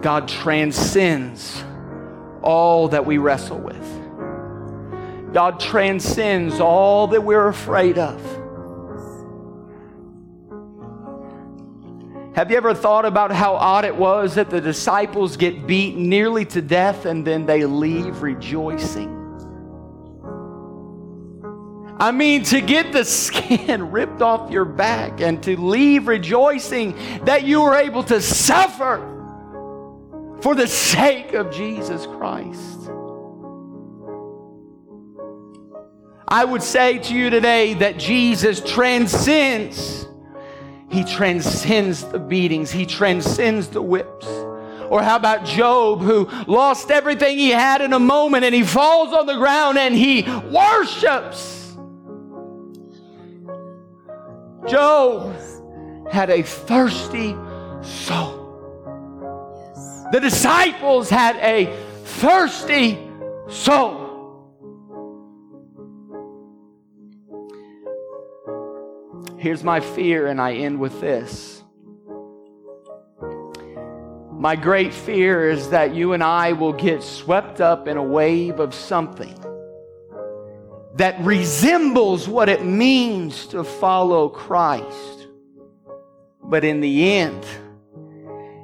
God 0.00 0.28
transcends 0.28 1.64
all 2.42 2.88
that 2.88 3.04
we 3.04 3.18
wrestle 3.18 3.58
with. 3.58 3.74
God 5.32 5.60
transcends 5.60 6.60
all 6.60 7.08
that 7.08 7.22
we're 7.22 7.48
afraid 7.48 7.98
of. 7.98 8.20
Have 12.34 12.52
you 12.52 12.56
ever 12.56 12.72
thought 12.72 13.04
about 13.04 13.32
how 13.32 13.54
odd 13.54 13.84
it 13.84 13.96
was 13.96 14.36
that 14.36 14.48
the 14.48 14.60
disciples 14.60 15.36
get 15.36 15.66
beat 15.66 15.96
nearly 15.96 16.44
to 16.46 16.62
death 16.62 17.04
and 17.04 17.26
then 17.26 17.46
they 17.46 17.64
leave 17.64 18.22
rejoicing? 18.22 19.16
I 22.00 22.12
mean, 22.12 22.44
to 22.44 22.60
get 22.60 22.92
the 22.92 23.04
skin 23.04 23.90
ripped 23.90 24.22
off 24.22 24.52
your 24.52 24.64
back 24.64 25.20
and 25.20 25.42
to 25.42 25.60
leave 25.60 26.06
rejoicing 26.06 26.96
that 27.24 27.42
you 27.42 27.60
were 27.62 27.74
able 27.74 28.04
to 28.04 28.20
suffer 28.20 29.17
for 30.40 30.54
the 30.54 30.66
sake 30.66 31.34
of 31.34 31.50
Jesus 31.52 32.06
Christ. 32.06 32.90
I 36.26 36.44
would 36.44 36.62
say 36.62 36.98
to 36.98 37.14
you 37.14 37.30
today 37.30 37.74
that 37.74 37.98
Jesus 37.98 38.60
transcends. 38.60 40.06
He 40.90 41.04
transcends 41.04 42.04
the 42.04 42.18
beatings, 42.18 42.70
He 42.70 42.86
transcends 42.86 43.68
the 43.68 43.82
whips. 43.82 44.26
Or 44.90 45.02
how 45.02 45.16
about 45.16 45.44
Job, 45.44 46.00
who 46.00 46.28
lost 46.46 46.90
everything 46.90 47.36
he 47.36 47.50
had 47.50 47.82
in 47.82 47.92
a 47.92 47.98
moment 47.98 48.44
and 48.44 48.54
he 48.54 48.62
falls 48.62 49.12
on 49.12 49.26
the 49.26 49.36
ground 49.36 49.76
and 49.76 49.94
he 49.94 50.22
worships? 50.50 51.76
Job 54.66 55.34
had 56.10 56.30
a 56.30 56.42
thirsty 56.42 57.36
soul. 57.82 58.47
The 60.10 60.20
disciples 60.20 61.10
had 61.10 61.36
a 61.36 61.66
thirsty 62.04 62.98
soul. 63.48 64.06
Here's 69.36 69.62
my 69.62 69.80
fear, 69.80 70.26
and 70.26 70.40
I 70.40 70.54
end 70.54 70.80
with 70.80 71.00
this. 71.00 71.62
My 74.32 74.56
great 74.56 74.94
fear 74.94 75.50
is 75.50 75.70
that 75.70 75.94
you 75.94 76.12
and 76.12 76.22
I 76.22 76.52
will 76.52 76.72
get 76.72 77.02
swept 77.02 77.60
up 77.60 77.86
in 77.86 77.96
a 77.96 78.02
wave 78.02 78.60
of 78.60 78.74
something 78.74 79.36
that 80.94 81.20
resembles 81.20 82.28
what 82.28 82.48
it 82.48 82.64
means 82.64 83.46
to 83.48 83.62
follow 83.62 84.28
Christ. 84.28 85.26
But 86.42 86.64
in 86.64 86.80
the 86.80 87.12
end, 87.12 87.44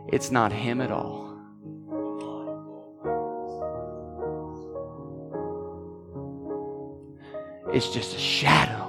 it's 0.09 0.31
not 0.31 0.53
Him 0.53 0.81
at 0.81 0.91
all. 0.91 1.24
It's 7.75 7.91
just 7.91 8.15
a 8.15 8.21
shadow. 8.21 8.85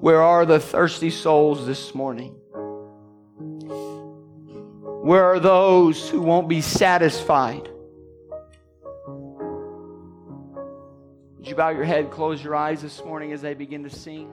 Where 0.00 0.22
are 0.22 0.46
the 0.46 0.58
thirsty 0.58 1.10
souls 1.10 1.66
this 1.66 1.94
morning? 1.94 2.32
Where 5.02 5.24
are 5.24 5.38
those 5.38 6.08
who 6.08 6.22
won't 6.22 6.48
be 6.48 6.62
satisfied? 6.62 7.68
Would 11.36 11.46
you 11.46 11.56
bow 11.56 11.68
your 11.68 11.84
head, 11.84 12.10
close 12.10 12.42
your 12.42 12.56
eyes 12.56 12.80
this 12.80 13.04
morning 13.04 13.32
as 13.32 13.42
they 13.42 13.52
begin 13.52 13.82
to 13.84 13.90
sing? 13.90 14.32